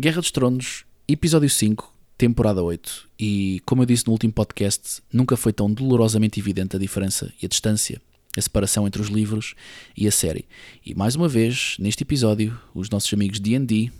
Guerra 0.00 0.20
dos 0.20 0.30
Tronos, 0.30 0.84
episódio 1.08 1.50
5, 1.50 1.92
temporada 2.16 2.62
8. 2.62 3.08
E 3.18 3.60
como 3.66 3.82
eu 3.82 3.86
disse 3.86 4.06
no 4.06 4.12
último 4.12 4.32
podcast, 4.32 5.02
nunca 5.12 5.36
foi 5.36 5.52
tão 5.52 5.68
dolorosamente 5.68 6.38
evidente 6.38 6.76
a 6.76 6.78
diferença 6.78 7.32
e 7.42 7.46
a 7.46 7.48
distância, 7.48 8.00
a 8.36 8.40
separação 8.40 8.86
entre 8.86 9.02
os 9.02 9.08
livros 9.08 9.56
e 9.96 10.06
a 10.06 10.12
série. 10.12 10.44
E 10.86 10.94
mais 10.94 11.16
uma 11.16 11.26
vez, 11.26 11.74
neste 11.80 12.04
episódio, 12.04 12.56
os 12.72 12.88
nossos 12.88 13.12
amigos 13.12 13.40
D&D, 13.40 13.90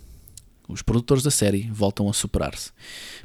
os 0.69 0.83
produtores 0.83 1.23
da 1.23 1.31
série 1.31 1.67
voltam 1.71 2.07
a 2.07 2.13
superar-se. 2.13 2.71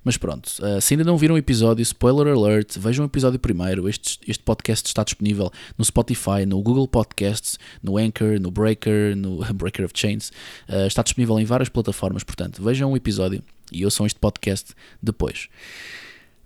Mas 0.02 0.16
pronto, 0.16 0.48
uh, 0.60 0.80
se 0.80 0.94
ainda 0.94 1.04
não 1.04 1.18
viram 1.18 1.34
o 1.34 1.38
episódio, 1.38 1.82
spoiler 1.82 2.34
alert, 2.34 2.78
vejam 2.78 3.04
o 3.04 3.06
episódio 3.06 3.38
primeiro. 3.38 3.86
Este, 3.86 4.18
este 4.26 4.42
podcast 4.42 4.88
está 4.88 5.04
disponível 5.04 5.52
no 5.76 5.84
Spotify, 5.84 6.46
no 6.46 6.60
Google 6.62 6.88
Podcasts, 6.88 7.58
no 7.82 7.98
Anchor, 7.98 8.40
no 8.40 8.50
Breaker, 8.50 9.14
no 9.14 9.44
Breaker 9.54 9.84
of 9.84 9.92
Chains. 9.94 10.30
Uh, 10.68 10.86
está 10.86 11.02
disponível 11.02 11.38
em 11.38 11.44
várias 11.44 11.68
plataformas, 11.68 12.24
portanto, 12.24 12.62
vejam 12.62 12.90
o 12.90 12.96
episódio 12.96 13.42
e 13.70 13.84
ouçam 13.84 14.06
este 14.06 14.18
podcast 14.18 14.74
depois. 15.02 15.48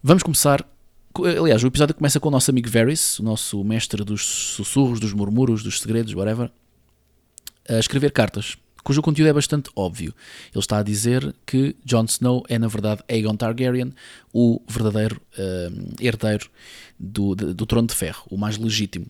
Vamos 0.02 0.24
começar. 0.24 0.66
Aliás, 1.40 1.62
o 1.62 1.66
episódio 1.68 1.94
começa 1.94 2.20
com 2.20 2.28
o 2.28 2.30
nosso 2.30 2.50
amigo 2.50 2.68
Varys, 2.68 3.18
o 3.18 3.22
nosso 3.22 3.62
mestre 3.64 4.04
dos 4.04 4.24
sussurros, 4.24 5.00
dos 5.00 5.12
murmuros, 5.12 5.62
dos 5.62 5.80
segredos, 5.80 6.12
whatever, 6.14 6.50
a 7.68 7.78
escrever 7.78 8.12
cartas 8.12 8.56
cujo 8.88 9.02
conteúdo 9.02 9.28
é 9.28 9.32
bastante 9.34 9.68
óbvio. 9.76 10.14
Ele 10.50 10.60
está 10.60 10.78
a 10.78 10.82
dizer 10.82 11.34
que 11.44 11.76
Jon 11.84 12.06
Snow 12.06 12.42
é, 12.48 12.58
na 12.58 12.68
verdade, 12.68 13.02
Aegon 13.06 13.36
Targaryen, 13.36 13.92
o 14.32 14.62
verdadeiro 14.66 15.20
uh, 15.38 15.94
herdeiro 16.00 16.48
do, 16.98 17.34
de, 17.34 17.52
do 17.52 17.66
trono 17.66 17.86
de 17.86 17.94
ferro, 17.94 18.22
o 18.30 18.38
mais 18.38 18.56
legítimo. 18.56 19.04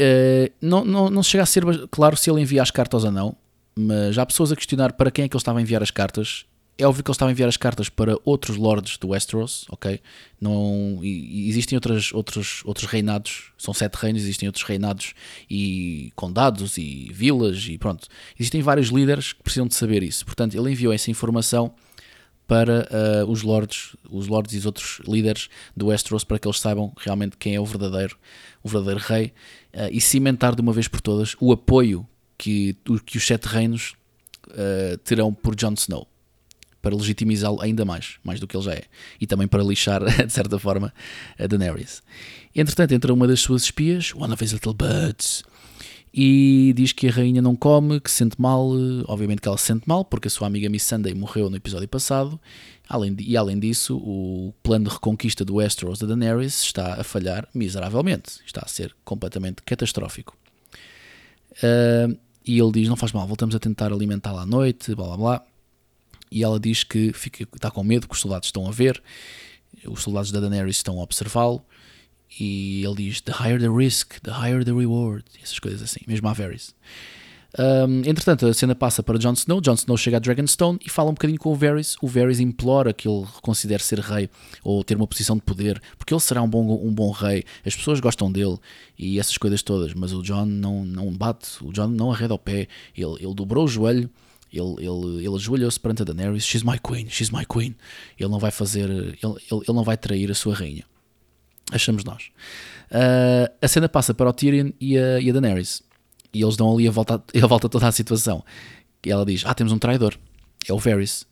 Uh, 0.00 0.48
não, 0.62 0.84
não, 0.84 1.10
não 1.10 1.24
chega 1.24 1.42
a 1.42 1.46
ser 1.46 1.64
claro 1.90 2.16
se 2.16 2.30
ele 2.30 2.40
envia 2.40 2.62
as 2.62 2.70
cartas 2.70 3.02
ou 3.02 3.10
não, 3.10 3.34
mas 3.74 4.16
há 4.16 4.24
pessoas 4.24 4.52
a 4.52 4.56
questionar 4.56 4.92
para 4.92 5.10
quem 5.10 5.24
é 5.24 5.28
que 5.28 5.34
ele 5.34 5.40
estava 5.40 5.58
a 5.58 5.62
enviar 5.62 5.82
as 5.82 5.90
cartas 5.90 6.46
é 6.80 6.86
óbvio 6.86 7.04
que 7.04 7.10
ele 7.10 7.14
estava 7.14 7.30
a 7.30 7.32
enviar 7.32 7.48
as 7.48 7.56
cartas 7.56 7.88
para 7.88 8.16
outros 8.24 8.56
lords 8.56 8.96
do 8.96 9.08
Westeros, 9.08 9.66
ok? 9.68 10.00
Não, 10.40 10.98
e, 11.02 11.46
e 11.46 11.48
existem 11.50 11.76
outras, 11.76 12.12
outros, 12.12 12.62
outros 12.64 12.86
reinados, 12.86 13.52
são 13.58 13.74
sete 13.74 13.94
reinos, 13.96 14.22
existem 14.22 14.48
outros 14.48 14.64
reinados 14.64 15.14
e 15.48 16.10
condados 16.16 16.78
e 16.78 17.10
vilas 17.12 17.66
e 17.68 17.76
pronto. 17.76 18.08
Existem 18.38 18.62
vários 18.62 18.88
líderes 18.88 19.34
que 19.34 19.42
precisam 19.42 19.66
de 19.66 19.74
saber 19.74 20.02
isso. 20.02 20.24
Portanto, 20.24 20.56
ele 20.56 20.70
enviou 20.70 20.92
essa 20.92 21.10
informação 21.10 21.74
para 22.46 22.88
uh, 22.90 23.30
os 23.30 23.42
lords, 23.42 23.94
os 24.10 24.26
lords 24.26 24.54
e 24.54 24.58
os 24.58 24.66
outros 24.66 25.00
líderes 25.06 25.48
do 25.76 25.86
Westeros 25.86 26.24
para 26.24 26.38
que 26.38 26.48
eles 26.48 26.58
saibam 26.58 26.92
realmente 26.96 27.36
quem 27.36 27.54
é 27.54 27.60
o 27.60 27.64
verdadeiro, 27.64 28.16
o 28.62 28.68
verdadeiro 28.68 29.00
rei 29.00 29.26
uh, 29.74 29.88
e 29.92 30.00
cimentar 30.00 30.56
de 30.56 30.62
uma 30.62 30.72
vez 30.72 30.88
por 30.88 31.00
todas 31.00 31.36
o 31.38 31.52
apoio 31.52 32.04
que, 32.36 32.76
que 33.04 33.18
os 33.18 33.26
sete 33.26 33.44
reinos 33.44 33.94
uh, 34.48 34.98
terão 35.04 35.32
por 35.32 35.54
Jon 35.54 35.74
Snow 35.74 36.09
para 36.82 36.94
legitimizá-lo 36.94 37.60
ainda 37.60 37.84
mais, 37.84 38.16
mais 38.24 38.40
do 38.40 38.46
que 38.46 38.56
ele 38.56 38.64
já 38.64 38.72
é, 38.72 38.84
e 39.20 39.26
também 39.26 39.46
para 39.46 39.62
lixar, 39.62 40.02
de 40.26 40.32
certa 40.32 40.58
forma, 40.58 40.92
a 41.38 41.46
Daenerys. 41.46 42.02
Entretanto, 42.54 42.92
entra 42.92 43.12
uma 43.12 43.26
das 43.26 43.40
suas 43.40 43.64
espias, 43.64 44.14
one 44.14 44.32
of 44.32 44.42
his 44.42 44.52
little 44.52 44.74
birds, 44.74 45.44
e 46.12 46.72
diz 46.76 46.92
que 46.92 47.06
a 47.08 47.10
rainha 47.10 47.40
não 47.40 47.54
come, 47.54 48.00
que 48.00 48.10
se 48.10 48.16
sente 48.16 48.40
mal, 48.40 48.68
obviamente 49.06 49.40
que 49.40 49.48
ela 49.48 49.56
se 49.56 49.66
sente 49.66 49.88
mal, 49.88 50.04
porque 50.04 50.26
a 50.26 50.30
sua 50.30 50.48
amiga 50.48 50.68
Miss 50.68 50.82
Sunday 50.82 51.14
morreu 51.14 51.48
no 51.48 51.56
episódio 51.56 51.88
passado, 51.88 52.40
além 52.88 53.14
de, 53.14 53.22
e 53.22 53.36
além 53.36 53.58
disso, 53.58 53.96
o 53.96 54.52
plano 54.62 54.86
de 54.86 54.90
reconquista 54.90 55.44
do 55.44 55.56
Westeros 55.56 56.00
da 56.00 56.08
Daenerys 56.08 56.62
está 56.62 57.00
a 57.00 57.04
falhar 57.04 57.46
miseravelmente, 57.54 58.40
está 58.44 58.62
a 58.64 58.68
ser 58.68 58.94
completamente 59.04 59.62
catastrófico. 59.62 60.36
Uh, 61.52 62.18
e 62.44 62.58
ele 62.58 62.72
diz: 62.72 62.88
Não 62.88 62.96
faz 62.96 63.12
mal, 63.12 63.26
voltamos 63.26 63.54
a 63.54 63.58
tentar 63.58 63.92
alimentá-la 63.92 64.42
à 64.42 64.46
noite, 64.46 64.94
blá 64.94 65.06
blá 65.08 65.16
blá 65.16 65.49
e 66.30 66.42
ela 66.42 66.60
diz 66.60 66.84
que 66.84 67.12
fica, 67.12 67.42
está 67.42 67.70
com 67.70 67.82
medo 67.82 68.06
que 68.06 68.14
os 68.14 68.20
soldados 68.20 68.48
estão 68.48 68.66
a 68.66 68.70
ver, 68.70 69.02
os 69.86 70.02
soldados 70.02 70.30
da 70.30 70.40
Daenerys 70.40 70.76
estão 70.76 71.00
a 71.00 71.02
observá-lo, 71.02 71.64
e 72.38 72.84
ele 72.84 72.94
diz: 72.96 73.20
The 73.20 73.32
higher 73.32 73.58
the 73.58 73.68
risk, 73.68 74.20
the 74.20 74.30
higher 74.30 74.64
the 74.64 74.72
reward, 74.72 75.24
essas 75.42 75.58
coisas 75.58 75.82
assim, 75.82 76.00
mesmo 76.06 76.28
a 76.28 76.32
Varys. 76.32 76.74
Um, 77.58 78.08
entretanto, 78.08 78.46
a 78.46 78.54
cena 78.54 78.76
passa 78.76 79.02
para 79.02 79.18
Jon 79.18 79.32
Snow. 79.32 79.60
Jon 79.60 79.74
Snow 79.74 79.96
chega 79.96 80.18
a 80.18 80.20
Dragonstone 80.20 80.78
e 80.86 80.88
fala 80.88 81.10
um 81.10 81.14
bocadinho 81.14 81.38
com 81.38 81.50
o 81.50 81.56
Varys. 81.56 81.96
O 82.00 82.06
Varys 82.06 82.38
implora 82.38 82.92
que 82.92 83.08
ele 83.08 83.24
reconsidere 83.34 83.82
ser 83.82 83.98
rei 83.98 84.30
ou 84.62 84.84
ter 84.84 84.96
uma 84.96 85.06
posição 85.06 85.34
de 85.34 85.42
poder, 85.42 85.82
porque 85.98 86.14
ele 86.14 86.20
será 86.20 86.42
um 86.42 86.48
bom, 86.48 86.80
um 86.80 86.92
bom 86.92 87.10
rei. 87.10 87.44
As 87.66 87.74
pessoas 87.74 87.98
gostam 87.98 88.30
dele 88.30 88.56
e 88.96 89.18
essas 89.18 89.36
coisas 89.36 89.62
todas, 89.62 89.94
mas 89.94 90.12
o 90.12 90.22
Jon 90.22 90.46
não, 90.46 90.84
não 90.84 91.10
bate, 91.12 91.48
o 91.62 91.72
Jon 91.72 91.88
não 91.88 92.12
arreda 92.12 92.34
o 92.34 92.38
pé. 92.38 92.68
Ele, 92.96 93.16
ele 93.18 93.34
dobrou 93.34 93.64
o 93.64 93.68
joelho 93.68 94.08
ele, 94.52 94.74
ele, 94.78 95.26
ele 95.26 95.34
ajoelhou-se 95.34 95.78
perante 95.78 96.02
a 96.02 96.04
Daenerys, 96.04 96.44
she's 96.44 96.62
my 96.62 96.78
queen, 96.78 97.08
she's 97.08 97.30
my 97.30 97.44
queen. 97.44 97.74
Ele 98.18 98.28
não 98.28 98.38
vai 98.38 98.50
fazer, 98.50 98.90
ele, 98.90 99.18
ele, 99.22 99.34
ele 99.50 99.72
não 99.72 99.84
vai 99.84 99.96
trair 99.96 100.30
a 100.30 100.34
sua 100.34 100.54
rainha. 100.54 100.84
Achamos 101.72 102.04
nós. 102.04 102.30
Uh, 102.90 103.52
a 103.62 103.68
cena 103.68 103.88
passa 103.88 104.12
para 104.12 104.28
o 104.28 104.32
Tyrion 104.32 104.72
e 104.80 104.98
a, 104.98 105.20
e 105.20 105.30
a 105.30 105.32
Daenerys. 105.32 105.82
E 106.32 106.42
eles 106.42 106.56
dão 106.56 106.72
ali 106.72 106.86
a 106.88 106.90
volta, 106.90 107.22
a 107.42 107.46
volta 107.46 107.68
toda 107.68 107.86
a 107.86 107.92
situação. 107.92 108.44
E 109.04 109.10
ela 109.10 109.24
diz: 109.24 109.44
Ah, 109.46 109.54
temos 109.54 109.72
um 109.72 109.78
traidor. 109.78 110.16
É 110.68 110.72
o 110.72 110.78
Varys. 110.78 111.26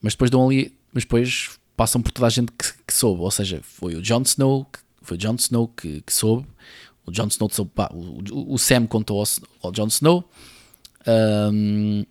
Mas 0.00 0.14
depois 0.14 0.30
dão 0.30 0.46
ali. 0.48 0.76
Mas 0.92 1.04
depois 1.04 1.58
passam 1.76 2.00
por 2.00 2.12
toda 2.12 2.26
a 2.26 2.30
gente 2.30 2.52
que, 2.52 2.72
que 2.86 2.94
soube. 2.94 3.22
Ou 3.22 3.30
seja, 3.30 3.60
foi 3.62 3.94
o 3.94 4.02
Jon 4.02 4.22
Snow, 4.22 4.66
foi 5.02 5.16
o 5.16 5.20
Jon 5.20 5.34
Snow 5.36 5.68
que, 5.68 6.00
que 6.02 6.12
soube. 6.12 6.46
O 7.06 7.10
Jon 7.10 7.26
Snow 7.26 7.50
soube, 7.50 7.70
pá, 7.74 7.90
o, 7.92 8.54
o, 8.54 8.58
Sam 8.58 8.86
contou 8.86 9.20
ao, 9.20 9.26
ao 9.62 9.72
Jon 9.72 9.88
Snow. 9.88 10.28
Um, 11.06 12.04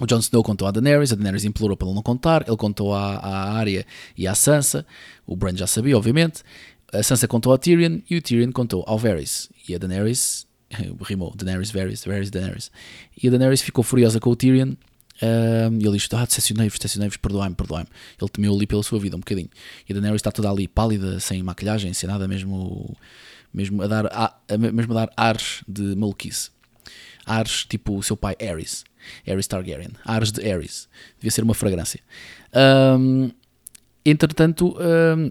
o 0.00 0.06
Jon 0.06 0.18
Snow 0.18 0.42
contou 0.42 0.66
a 0.66 0.70
Daenerys, 0.70 1.12
a 1.12 1.14
Daenerys 1.14 1.44
implorou 1.44 1.76
para 1.76 1.86
ele 1.86 1.94
não 1.94 2.02
contar, 2.02 2.44
ele 2.46 2.56
contou 2.56 2.92
à, 2.92 3.16
à 3.16 3.52
Arya 3.52 3.86
e 4.16 4.26
à 4.26 4.34
Sansa, 4.34 4.84
o 5.26 5.36
Bran 5.36 5.56
já 5.56 5.66
sabia, 5.66 5.96
obviamente, 5.96 6.42
a 6.92 7.02
Sansa 7.02 7.28
contou 7.28 7.52
a 7.52 7.58
Tyrion 7.58 8.00
e 8.10 8.16
o 8.16 8.22
Tyrion 8.22 8.50
contou 8.50 8.84
ao 8.86 8.98
Varys, 8.98 9.48
e 9.68 9.74
a 9.74 9.78
Daenerys, 9.78 10.46
rimou, 11.02 11.32
Daenerys, 11.36 11.70
Varys, 11.70 12.04
Varys, 12.04 12.30
Daenerys, 12.30 12.70
e 13.22 13.28
a 13.28 13.30
Daenerys 13.30 13.62
ficou 13.62 13.84
furiosa 13.84 14.18
com 14.18 14.30
o 14.30 14.36
Tyrion, 14.36 14.74
um, 15.22 15.78
e 15.78 15.86
ele 15.86 15.96
diz, 15.96 16.08
ah, 16.12 16.24
decepcionei-vos, 16.24 16.76
decepcionei-vos, 16.76 17.16
perdoai-me, 17.16 17.54
perdoai-me, 17.54 17.88
ele 18.20 18.30
temeu 18.30 18.52
ali 18.52 18.66
pela 18.66 18.82
sua 18.82 18.98
vida 18.98 19.14
um 19.14 19.20
bocadinho, 19.20 19.48
e 19.88 19.92
a 19.92 19.94
Daenerys 19.94 20.18
está 20.18 20.32
toda 20.32 20.50
ali 20.50 20.66
pálida, 20.66 21.20
sem 21.20 21.40
maquilhagem, 21.40 21.94
sem 21.94 22.08
nada, 22.08 22.26
mesmo, 22.26 22.96
mesmo, 23.52 23.80
a, 23.80 23.86
dar, 23.86 24.06
a, 24.06 24.58
mesmo 24.58 24.92
a 24.92 25.06
dar 25.06 25.12
ares 25.16 25.62
de 25.68 25.94
maluquice, 25.94 26.50
ares 27.26 27.64
tipo 27.64 27.96
o 27.96 28.02
seu 28.02 28.16
pai 28.16 28.36
Aerys, 28.40 28.84
Aerys 29.26 29.46
Targaryen. 29.46 29.92
Ares 30.04 30.32
de 30.32 30.40
Aerys. 30.42 30.88
Devia 31.18 31.30
ser 31.30 31.44
uma 31.44 31.54
fragrância. 31.54 32.00
Um, 32.98 33.30
entretanto, 34.04 34.76
um, 34.78 35.30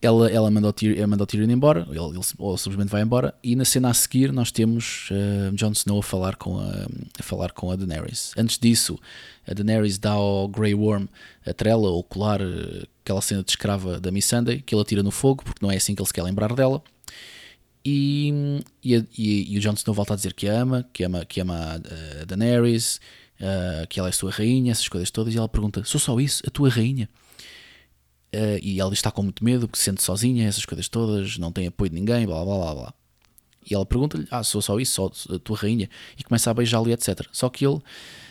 ela, 0.00 0.30
ela 0.30 0.50
mandou, 0.50 0.72
Tyrion, 0.72 1.06
mandou 1.08 1.26
Tyrion 1.26 1.50
embora, 1.50 1.86
ele, 1.90 1.98
ele, 1.98 2.18
ele, 2.18 2.58
simplesmente 2.58 2.88
vai 2.88 3.02
embora, 3.02 3.34
e 3.42 3.56
na 3.56 3.64
cena 3.64 3.90
a 3.90 3.94
seguir 3.94 4.32
nós 4.32 4.52
temos 4.52 5.08
uh, 5.10 5.52
Jon 5.54 5.72
Snow 5.72 5.98
a 5.98 6.02
falar, 6.02 6.36
com 6.36 6.58
a, 6.58 6.86
a 7.18 7.22
falar 7.22 7.50
com 7.50 7.70
a 7.70 7.76
Daenerys. 7.76 8.32
Antes 8.36 8.58
disso, 8.58 8.98
a 9.46 9.52
Daenerys 9.52 9.98
dá 9.98 10.12
ao 10.12 10.46
Grey 10.46 10.74
Worm 10.74 11.06
a 11.44 11.52
trela 11.52 11.88
ou 11.88 12.04
colar, 12.04 12.40
uh, 12.40 12.86
aquela 13.02 13.20
cena 13.20 13.42
de 13.42 13.50
escrava 13.50 13.98
da 13.98 14.12
Missandei, 14.12 14.62
que 14.62 14.72
ele 14.72 14.82
atira 14.82 15.02
no 15.02 15.10
fogo, 15.10 15.42
porque 15.42 15.64
não 15.64 15.70
é 15.70 15.76
assim 15.76 15.94
que 15.96 16.00
ele 16.00 16.06
se 16.06 16.14
quer 16.14 16.22
lembrar 16.22 16.54
dela. 16.54 16.80
E, 17.84 18.62
e, 18.82 18.94
e, 19.16 19.54
e, 19.54 19.58
o 19.58 19.60
Jon 19.60 19.74
Snow 19.74 19.94
volta 19.94 20.12
a 20.12 20.16
dizer 20.16 20.34
que 20.34 20.46
ama, 20.46 20.88
que 20.92 21.04
ama, 21.04 21.24
que 21.24 21.40
ama 21.40 21.80
a 22.20 22.24
Daenerys, 22.24 23.00
uh, 23.40 23.86
que 23.88 23.98
ela 23.98 24.08
é 24.08 24.12
sua 24.12 24.30
rainha, 24.30 24.72
essas 24.72 24.88
coisas 24.88 25.10
todas, 25.10 25.34
e 25.34 25.38
ela 25.38 25.48
pergunta: 25.48 25.82
Sou 25.84 26.00
só 26.00 26.18
isso? 26.20 26.42
A 26.46 26.50
tua 26.50 26.68
rainha? 26.68 27.08
Uh, 28.34 28.58
e 28.62 28.80
ela 28.80 28.92
está 28.92 29.10
com 29.10 29.22
muito 29.22 29.42
medo, 29.44 29.66
porque 29.66 29.78
se 29.78 29.84
sente 29.84 30.02
sozinha, 30.02 30.46
essas 30.46 30.66
coisas 30.66 30.88
todas, 30.88 31.38
não 31.38 31.52
tem 31.52 31.66
apoio 31.66 31.90
de 31.90 31.96
ninguém, 31.96 32.26
blá 32.26 32.44
blá 32.44 32.56
blá 32.56 32.74
blá. 32.74 32.94
E 33.70 33.74
ela 33.74 33.86
pergunta-lhe: 33.86 34.26
Ah, 34.30 34.42
sou 34.42 34.60
só 34.60 34.78
isso, 34.78 35.10
só 35.10 35.34
a 35.34 35.38
tua 35.38 35.56
rainha, 35.56 35.88
e 36.18 36.24
começa 36.24 36.50
a 36.50 36.54
beijá-lo, 36.54 36.90
etc. 36.90 37.26
Só 37.32 37.48
que 37.48 37.66
ele, 37.66 37.80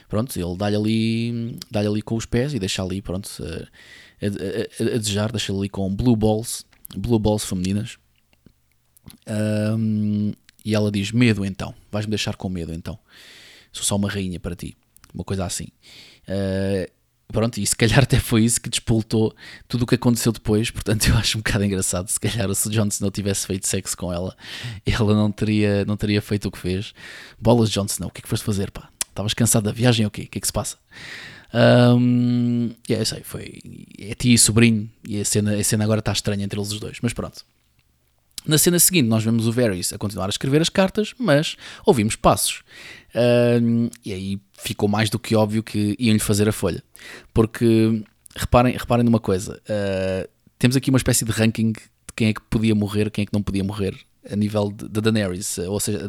pronto, 0.09 0.37
ele 0.37 0.57
dá-lhe 0.57 0.75
ali, 0.75 1.59
dá 1.71 1.79
ali 1.79 2.01
com 2.01 2.15
os 2.15 2.25
pés 2.25 2.53
e 2.53 2.59
deixa 2.59 2.83
ali, 2.83 3.01
pronto, 3.01 3.29
a, 3.41 4.25
a, 4.25 4.89
a, 4.91 4.95
a 4.95 4.97
desejar, 4.97 5.31
deixa-lhe 5.31 5.57
ali 5.57 5.69
com 5.69 5.93
blue 5.93 6.15
balls, 6.15 6.65
blue 6.95 7.19
balls 7.19 7.45
femininas 7.45 7.97
um, 9.77 10.33
e 10.63 10.75
ela 10.75 10.91
diz: 10.91 11.11
Medo 11.11 11.45
então, 11.45 11.73
vais-me 11.91 12.11
deixar 12.11 12.35
com 12.35 12.49
medo 12.49 12.73
então. 12.73 12.97
Sou 13.71 13.83
só 13.83 13.95
uma 13.95 14.09
rainha 14.09 14.39
para 14.39 14.55
ti. 14.55 14.75
Uma 15.13 15.23
coisa 15.23 15.45
assim. 15.45 15.67
Uh, 16.27 16.91
pronto, 17.31 17.57
e 17.59 17.65
se 17.65 17.75
calhar 17.75 17.99
até 17.99 18.19
foi 18.19 18.43
isso 18.43 18.59
que 18.59 18.69
despoltou 18.69 19.35
tudo 19.67 19.83
o 19.83 19.85
que 19.85 19.95
aconteceu 19.95 20.31
depois. 20.31 20.69
Portanto, 20.71 21.07
eu 21.09 21.15
acho 21.15 21.37
um 21.37 21.41
bocado 21.41 21.63
engraçado. 21.63 22.07
Se 22.09 22.19
calhar 22.19 22.53
se 22.53 22.67
o 22.67 22.71
Jon 22.71 22.87
Snow 22.87 23.11
tivesse 23.11 23.47
feito 23.47 23.67
sexo 23.67 23.95
com 23.95 24.11
ela, 24.11 24.35
ela 24.85 25.13
não 25.13 25.31
teria, 25.31 25.85
não 25.85 25.97
teria 25.97 26.21
feito 26.21 26.47
o 26.47 26.51
que 26.51 26.57
fez. 26.57 26.93
Bolas, 27.39 27.69
Jon 27.69 27.85
Snow, 27.85 28.09
o 28.09 28.11
que 28.11 28.19
é 28.19 28.23
que 28.23 28.29
foste 28.29 28.43
fazer? 28.43 28.71
Pá? 28.71 28.89
Estavas 29.09 29.33
cansado 29.33 29.63
da 29.63 29.71
viagem 29.71 30.05
ou 30.05 30.09
okay? 30.09 30.25
o 30.25 30.25
quê? 30.25 30.29
O 30.29 30.31
que 30.31 30.37
é 30.37 30.41
que 30.41 30.47
se 30.47 30.53
passa? 30.53 30.77
Um, 31.53 32.71
yeah, 32.89 33.01
eu 33.01 33.05
sei, 33.05 33.23
foi. 33.23 33.59
É 33.97 34.13
ti 34.13 34.33
e 34.33 34.37
sobrinho, 34.37 34.89
e 35.07 35.19
a 35.19 35.25
cena, 35.25 35.55
a 35.55 35.63
cena 35.63 35.83
agora 35.83 35.99
está 35.99 36.11
estranha 36.11 36.43
entre 36.43 36.59
eles 36.59 36.71
os 36.71 36.79
dois, 36.79 36.97
mas 37.01 37.13
pronto. 37.13 37.45
Na 38.45 38.57
cena 38.57 38.79
seguinte, 38.79 39.07
nós 39.07 39.23
vemos 39.23 39.45
o 39.45 39.51
Varys 39.51 39.91
a 39.91 39.97
continuar 39.97 40.27
a 40.27 40.29
escrever 40.29 40.61
as 40.61 40.69
cartas, 40.69 41.13
mas 41.19 41.57
ouvimos 41.85 42.15
passos. 42.15 42.63
Uh, 43.13 43.89
e 44.05 44.13
aí 44.13 44.41
ficou 44.53 44.87
mais 44.87 45.09
do 45.09 45.19
que 45.19 45.35
óbvio 45.35 45.61
que 45.61 45.95
iam-lhe 45.99 46.19
fazer 46.19 46.47
a 46.47 46.51
folha. 46.51 46.83
Porque, 47.33 48.03
reparem, 48.35 48.77
reparem 48.77 49.03
numa 49.03 49.19
coisa: 49.19 49.61
uh, 49.63 50.29
temos 50.57 50.77
aqui 50.77 50.89
uma 50.89 50.97
espécie 50.97 51.25
de 51.25 51.31
ranking 51.31 51.73
de 51.73 51.83
quem 52.15 52.29
é 52.29 52.33
que 52.33 52.41
podia 52.41 52.73
morrer, 52.73 53.11
quem 53.11 53.23
é 53.23 53.25
que 53.25 53.33
não 53.33 53.43
podia 53.43 53.63
morrer 53.63 53.95
a 54.29 54.35
nível 54.35 54.71
da 54.71 55.01
Daenerys. 55.01 55.57
Ou 55.59 55.79
seja, 55.79 55.99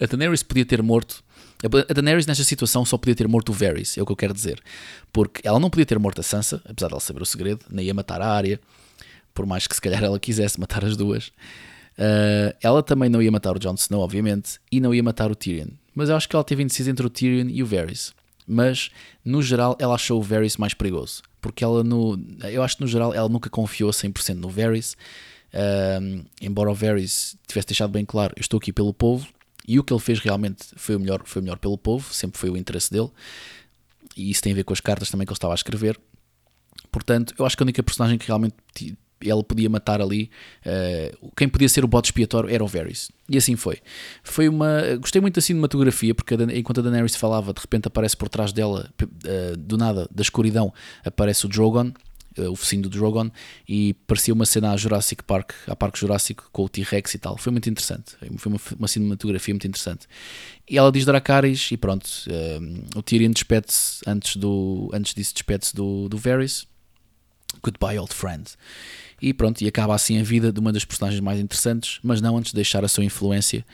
a, 0.00 0.06
Daenerys 0.06 0.42
podia 0.42 0.64
ter 0.64 0.82
morto. 0.82 1.24
A 1.62 1.92
Daenerys 1.92 2.26
nesta 2.26 2.44
situação 2.44 2.84
só 2.84 2.98
podia 2.98 3.14
ter 3.14 3.26
morto 3.26 3.50
o 3.50 3.52
Varys, 3.52 3.96
é 3.96 4.02
o 4.02 4.06
que 4.06 4.12
eu 4.12 4.16
quero 4.16 4.34
dizer. 4.34 4.62
Porque 5.12 5.46
ela 5.46 5.58
não 5.58 5.70
podia 5.70 5.86
ter 5.86 5.98
morto 5.98 6.20
a 6.20 6.22
Sansa, 6.22 6.62
apesar 6.64 6.88
de 6.88 6.94
ela 6.94 7.00
saber 7.00 7.22
o 7.22 7.26
segredo, 7.26 7.64
nem 7.70 7.86
ia 7.86 7.94
matar 7.94 8.20
a 8.20 8.28
área 8.28 8.60
por 9.34 9.44
mais 9.44 9.66
que 9.66 9.74
se 9.74 9.80
calhar 9.80 10.02
ela 10.02 10.18
quisesse 10.18 10.58
matar 10.58 10.84
as 10.84 10.96
duas. 10.96 11.28
Uh, 11.98 12.54
ela 12.62 12.82
também 12.82 13.08
não 13.08 13.20
ia 13.20 13.30
matar 13.30 13.56
o 13.56 13.58
Jon 13.58 13.74
Snow, 13.74 14.00
obviamente, 14.00 14.58
e 14.70 14.80
não 14.80 14.94
ia 14.94 15.02
matar 15.02 15.30
o 15.30 15.34
Tyrion. 15.34 15.68
Mas 15.94 16.08
eu 16.08 16.16
acho 16.16 16.28
que 16.28 16.34
ela 16.34 16.44
teve 16.44 16.62
indecisa 16.62 16.90
entre 16.90 17.06
o 17.06 17.10
Tyrion 17.10 17.48
e 17.48 17.62
o 17.62 17.66
Varys. 17.66 18.12
Mas, 18.46 18.90
no 19.24 19.42
geral, 19.42 19.76
ela 19.78 19.94
achou 19.94 20.18
o 20.18 20.22
Varys 20.22 20.56
mais 20.56 20.74
perigoso. 20.74 21.22
Porque 21.40 21.62
ela, 21.62 21.84
no, 21.84 22.18
eu 22.50 22.62
acho 22.62 22.76
que 22.76 22.82
no 22.82 22.88
geral, 22.88 23.14
ela 23.14 23.28
nunca 23.28 23.48
confiou 23.48 23.90
100% 23.90 24.34
no 24.34 24.48
Varys. 24.48 24.96
Uh, 25.52 26.24
embora 26.40 26.70
o 26.70 26.74
Varys 26.74 27.36
tivesse 27.46 27.68
deixado 27.68 27.90
bem 27.90 28.04
claro, 28.04 28.34
eu 28.36 28.40
estou 28.40 28.58
aqui 28.58 28.72
pelo 28.72 28.92
povo. 28.92 29.26
E 29.66 29.78
o 29.78 29.84
que 29.84 29.92
ele 29.92 30.00
fez 30.00 30.18
realmente 30.18 30.64
foi 30.76 30.96
o 30.96 31.00
melhor, 31.00 31.22
foi 31.24 31.40
o 31.40 31.42
melhor 31.42 31.58
pelo 31.58 31.78
povo, 31.78 32.12
sempre 32.12 32.38
foi 32.38 32.50
o 32.50 32.56
interesse 32.56 32.90
dele. 32.90 33.10
E 34.16 34.30
isso 34.30 34.42
tem 34.42 34.52
a 34.52 34.56
ver 34.56 34.64
com 34.64 34.72
as 34.72 34.80
cartas 34.80 35.10
também 35.10 35.26
que 35.26 35.32
ele 35.32 35.36
estava 35.36 35.54
a 35.54 35.56
escrever. 35.56 35.98
Portanto, 36.90 37.34
eu 37.38 37.46
acho 37.46 37.56
que 37.56 37.62
a 37.62 37.64
única 37.64 37.82
personagem 37.82 38.18
que 38.18 38.26
realmente 38.26 38.54
ele 39.30 39.42
podia 39.42 39.68
matar 39.68 40.00
ali. 40.00 40.30
Uh, 40.64 41.32
quem 41.36 41.48
podia 41.48 41.68
ser 41.68 41.84
o 41.84 41.88
bote 41.88 42.08
expiatório 42.08 42.50
era 42.50 42.62
o 42.62 42.66
Varys. 42.66 43.10
E 43.28 43.36
assim 43.36 43.56
foi. 43.56 43.78
Foi 44.22 44.48
uma. 44.48 44.80
Gostei 45.00 45.20
muito 45.20 45.36
da 45.36 45.40
cinematografia, 45.40 46.14
porque 46.14 46.34
enquanto 46.54 46.80
a 46.80 46.82
Daenerys 46.82 47.16
falava, 47.16 47.52
de 47.52 47.60
repente 47.60 47.88
aparece 47.88 48.16
por 48.16 48.28
trás 48.28 48.52
dela, 48.52 48.90
uh, 49.02 49.56
do 49.56 49.78
nada, 49.78 50.08
da 50.14 50.22
escuridão, 50.22 50.72
aparece 51.04 51.46
o 51.46 51.48
Drogon. 51.48 51.92
Uh, 52.36 52.50
o 52.50 52.56
focinho 52.56 52.82
do 52.82 52.88
Drogon 52.88 53.30
e 53.68 53.94
parecia 54.08 54.34
uma 54.34 54.44
cena 54.44 54.72
a 54.72 54.76
Jurassic 54.76 55.22
Park, 55.22 55.52
a 55.68 55.76
Parque 55.76 56.00
Jurássico 56.00 56.48
com 56.50 56.64
o 56.64 56.68
T-Rex 56.68 57.14
e 57.14 57.18
tal. 57.18 57.38
Foi 57.38 57.52
muito 57.52 57.70
interessante. 57.70 58.16
Foi 58.38 58.50
uma, 58.50 58.60
uma 58.76 58.88
cinematografia 58.88 59.54
muito 59.54 59.68
interessante. 59.68 60.08
E 60.68 60.76
ela 60.76 60.90
diz 60.90 61.04
Dracarys 61.04 61.70
e 61.70 61.76
pronto. 61.76 62.10
o 62.96 63.02
Tyrion 63.04 63.30
despede-se 63.30 64.02
antes, 64.04 64.34
do, 64.34 64.90
antes 64.92 65.14
disso, 65.14 65.32
despede-se 65.32 65.76
do, 65.76 66.08
do 66.08 66.18
Varys. 66.18 66.66
Goodbye, 67.62 67.98
old 67.98 68.14
friend. 68.14 68.50
E 69.20 69.32
pronto, 69.32 69.62
e 69.62 69.68
acaba 69.68 69.94
assim 69.94 70.20
a 70.20 70.22
vida 70.22 70.52
de 70.52 70.60
uma 70.60 70.72
das 70.72 70.84
personagens 70.84 71.20
mais 71.20 71.38
interessantes, 71.40 71.98
mas 72.02 72.20
não 72.20 72.36
antes 72.36 72.52
de 72.52 72.56
deixar 72.56 72.84
a 72.84 72.88
sua 72.88 73.04
influência 73.04 73.64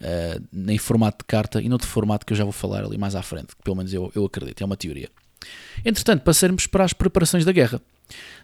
uh, 0.00 0.70
em 0.70 0.78
formato 0.78 1.24
de 1.24 1.26
carta 1.26 1.60
e 1.60 1.68
noutro 1.68 1.88
formato 1.88 2.24
que 2.24 2.32
eu 2.32 2.36
já 2.36 2.44
vou 2.44 2.52
falar 2.52 2.84
ali 2.84 2.96
mais 2.96 3.14
à 3.14 3.22
frente, 3.22 3.56
que 3.56 3.62
pelo 3.62 3.76
menos 3.76 3.92
eu, 3.92 4.10
eu 4.14 4.24
acredito, 4.24 4.62
é 4.62 4.64
uma 4.64 4.76
teoria. 4.76 5.08
Entretanto, 5.84 6.22
passarmos 6.22 6.66
para 6.66 6.84
as 6.84 6.92
preparações 6.92 7.44
da 7.44 7.52
guerra. 7.52 7.80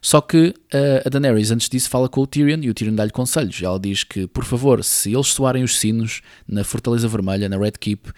Só 0.01 0.21
que 0.21 0.49
uh, 0.49 1.03
a 1.05 1.09
Daenerys, 1.09 1.51
antes 1.51 1.69
disso, 1.69 1.91
fala 1.91 2.09
com 2.09 2.21
o 2.21 2.27
Tyrion 2.27 2.61
e 2.63 2.71
o 2.71 2.75
Tyrion 2.75 2.95
dá-lhe 2.95 3.11
conselhos. 3.11 3.61
Ela 3.61 3.79
diz 3.79 4.05
que, 4.05 4.27
por 4.27 4.45
favor, 4.45 4.83
se 4.85 5.13
eles 5.13 5.29
soarem 5.29 5.65
os 5.65 5.79
sinos 5.79 6.23
na 6.47 6.63
Fortaleza 6.65 7.09
Vermelha, 7.09 7.49
na 7.49 7.59
Red 7.59 7.73
Keep, 7.73 8.09
uh, 8.09 8.15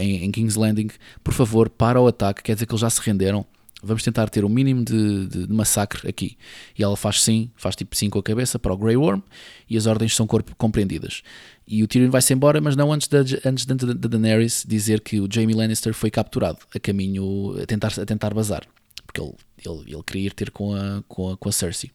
em, 0.00 0.24
em 0.24 0.30
King's 0.30 0.54
Landing, 0.54 0.88
por 1.22 1.34
favor, 1.34 1.68
para 1.68 2.00
o 2.00 2.06
ataque. 2.06 2.42
Quer 2.42 2.54
dizer 2.54 2.66
que 2.66 2.72
eles 2.72 2.80
já 2.80 2.90
se 2.90 3.00
renderam 3.00 3.44
vamos 3.82 4.02
tentar 4.02 4.28
ter 4.28 4.44
o 4.44 4.48
mínimo 4.48 4.84
de, 4.84 5.26
de, 5.26 5.46
de, 5.46 5.52
massacre 5.52 6.08
aqui. 6.08 6.36
E 6.76 6.82
ela 6.82 6.96
faz 6.96 7.22
sim, 7.22 7.50
faz 7.56 7.76
tipo 7.76 7.94
sim 7.96 8.10
com 8.10 8.18
a 8.18 8.22
cabeça 8.22 8.58
para 8.58 8.72
o 8.72 8.76
Grey 8.76 8.96
Worm 8.96 9.20
e 9.68 9.76
as 9.76 9.86
ordens 9.86 10.14
são 10.14 10.26
compreendidas. 10.26 11.22
E 11.66 11.82
o 11.82 11.86
Tyrion 11.86 12.10
vai-se 12.10 12.32
embora, 12.32 12.60
mas 12.60 12.74
não 12.74 12.92
antes 12.92 13.08
da, 13.08 13.18
antes 13.44 13.66
da 13.66 13.74
Daenerys 13.74 14.64
dizer 14.66 15.00
que 15.00 15.20
o 15.20 15.28
Jaime 15.30 15.54
Lannister 15.54 15.94
foi 15.94 16.10
capturado 16.10 16.58
a 16.74 16.80
caminho, 16.80 17.56
a 17.62 17.66
tentar, 17.66 17.92
a 18.00 18.06
tentar 18.06 18.34
bazar. 18.34 18.66
Porque 19.06 19.20
ele, 19.20 19.34
ele, 19.64 19.94
ele 19.94 20.02
queria 20.02 20.26
ir 20.26 20.32
ter 20.32 20.50
com 20.50 20.74
a, 20.74 21.02
com 21.06 21.30
a, 21.30 21.36
com 21.36 21.48
a 21.48 21.52
Cersei. 21.52 21.90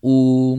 O, 0.00 0.56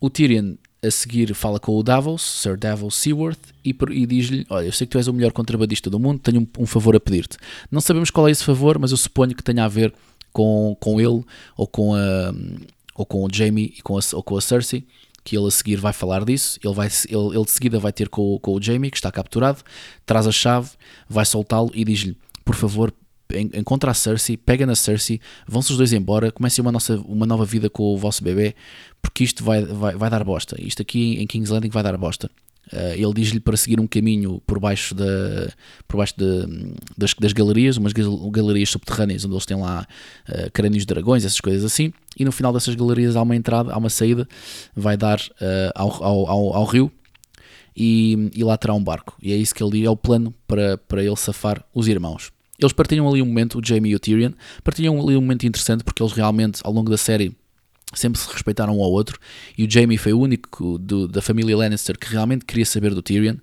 o 0.00 0.10
Tyrion 0.10 0.56
a 0.84 0.90
seguir 0.90 1.32
fala 1.34 1.60
com 1.60 1.76
o 1.76 1.82
Davos, 1.82 2.22
Sir 2.22 2.56
Davos 2.56 2.96
Seaworth, 2.96 3.38
e, 3.64 3.74
e 3.90 4.06
diz-lhe: 4.06 4.44
Olha, 4.50 4.66
eu 4.66 4.72
sei 4.72 4.86
que 4.86 4.90
tu 4.90 4.98
és 4.98 5.06
o 5.06 5.12
melhor 5.12 5.32
contrabandista 5.32 5.88
do 5.88 5.98
mundo, 5.98 6.18
tenho 6.18 6.40
um, 6.40 6.62
um 6.62 6.66
favor 6.66 6.96
a 6.96 7.00
pedir-te. 7.00 7.36
Não 7.70 7.80
sabemos 7.80 8.10
qual 8.10 8.26
é 8.26 8.32
esse 8.32 8.44
favor, 8.44 8.78
mas 8.78 8.90
eu 8.90 8.96
suponho 8.96 9.34
que 9.34 9.42
tenha 9.42 9.64
a 9.64 9.68
ver 9.68 9.94
com, 10.32 10.76
com 10.80 11.00
ele 11.00 11.24
ou 11.56 11.66
com, 11.68 11.94
a, 11.94 12.34
ou 12.96 13.06
com 13.06 13.24
o 13.24 13.28
Jamie 13.32 13.74
e 13.78 13.82
com 13.82 13.96
a, 13.96 14.00
ou 14.12 14.22
com 14.22 14.36
a 14.36 14.40
Cersei. 14.40 14.84
Que 15.24 15.36
ele 15.36 15.46
a 15.46 15.50
seguir 15.52 15.76
vai 15.76 15.92
falar 15.92 16.24
disso. 16.24 16.58
Ele, 16.64 16.74
vai, 16.74 16.88
ele, 17.08 17.36
ele 17.36 17.44
de 17.44 17.50
seguida 17.52 17.78
vai 17.78 17.92
ter 17.92 18.08
com, 18.08 18.40
com 18.40 18.54
o 18.54 18.60
Jamie, 18.60 18.90
que 18.90 18.96
está 18.96 19.12
capturado, 19.12 19.62
traz 20.04 20.26
a 20.26 20.32
chave, 20.32 20.70
vai 21.08 21.24
soltá-lo 21.24 21.70
e 21.72 21.84
diz-lhe: 21.84 22.16
Por 22.44 22.56
favor, 22.56 22.92
encontra 23.54 23.90
a 23.90 23.94
Cersei, 23.94 24.36
pega 24.36 24.66
na 24.66 24.74
Cersei, 24.74 25.20
vão-se 25.46 25.72
os 25.72 25.78
dois 25.78 25.92
embora, 25.92 26.30
comecem 26.30 26.62
uma, 26.62 26.72
nossa, 26.72 26.96
uma 27.06 27.26
nova 27.26 27.44
vida 27.44 27.68
com 27.70 27.82
o 27.94 27.96
vosso 27.96 28.22
bebê, 28.22 28.54
porque 29.00 29.24
isto 29.24 29.42
vai, 29.42 29.64
vai, 29.64 29.96
vai 29.96 30.10
dar 30.10 30.24
bosta. 30.24 30.56
Isto 30.60 30.82
aqui 30.82 31.20
em 31.20 31.26
King's 31.26 31.50
Landing 31.50 31.70
vai 31.70 31.82
dar 31.82 31.96
bosta. 31.96 32.30
Uh, 32.72 32.94
ele 32.94 33.12
diz-lhe 33.12 33.40
para 33.40 33.56
seguir 33.56 33.80
um 33.80 33.86
caminho 33.86 34.40
por 34.46 34.58
baixo, 34.58 34.94
da, 34.94 35.04
por 35.86 35.98
baixo 35.98 36.14
de, 36.16 36.74
das, 36.96 37.12
das 37.12 37.32
galerias, 37.32 37.76
umas 37.76 37.92
galerias 37.92 38.70
subterrâneas 38.70 39.24
onde 39.24 39.34
eles 39.34 39.44
têm 39.44 39.58
lá 39.58 39.86
uh, 40.28 40.50
crânios 40.52 40.84
de 40.84 40.86
dragões, 40.86 41.24
essas 41.24 41.40
coisas 41.40 41.64
assim, 41.64 41.92
e 42.18 42.24
no 42.24 42.32
final 42.32 42.52
dessas 42.52 42.74
galerias 42.74 43.16
há 43.16 43.22
uma 43.22 43.34
entrada, 43.36 43.72
há 43.72 43.76
uma 43.76 43.90
saída, 43.90 44.26
vai 44.74 44.96
dar 44.96 45.18
uh, 45.18 45.72
ao, 45.74 46.04
ao, 46.04 46.30
ao, 46.30 46.54
ao, 46.54 46.64
rio 46.64 46.90
e, 47.76 48.30
e 48.32 48.44
lá 48.44 48.56
terá 48.56 48.72
um 48.72 48.82
barco. 48.82 49.16
E 49.20 49.32
é 49.32 49.36
isso 49.36 49.54
que 49.54 49.62
ele 49.62 49.72
diz, 49.72 49.86
é 49.86 49.90
o 49.90 49.96
plano 49.96 50.32
para, 50.46 50.78
para 50.78 51.02
ele 51.02 51.16
safar 51.16 51.64
os 51.74 51.88
irmãos. 51.88 52.32
Eles 52.64 52.72
partilham 52.72 53.08
ali 53.08 53.22
um 53.22 53.26
momento, 53.26 53.58
o 53.58 53.62
Jamie 53.64 53.92
e 53.92 53.94
o 53.94 53.98
Tyrion, 53.98 54.32
partilham 54.62 55.00
ali 55.00 55.16
um 55.16 55.20
momento 55.20 55.46
interessante 55.46 55.84
porque 55.84 56.02
eles 56.02 56.12
realmente, 56.12 56.60
ao 56.64 56.72
longo 56.72 56.90
da 56.90 56.96
série, 56.96 57.36
sempre 57.94 58.20
se 58.20 58.30
respeitaram 58.32 58.78
um 58.78 58.82
ao 58.82 58.90
outro 58.90 59.18
e 59.56 59.64
o 59.64 59.70
Jamie 59.70 59.98
foi 59.98 60.12
o 60.12 60.20
único 60.20 60.78
do, 60.78 61.06
da 61.06 61.20
família 61.20 61.56
Lannister 61.56 61.98
que 61.98 62.10
realmente 62.10 62.44
queria 62.44 62.64
saber 62.64 62.94
do 62.94 63.02
Tyrion. 63.02 63.36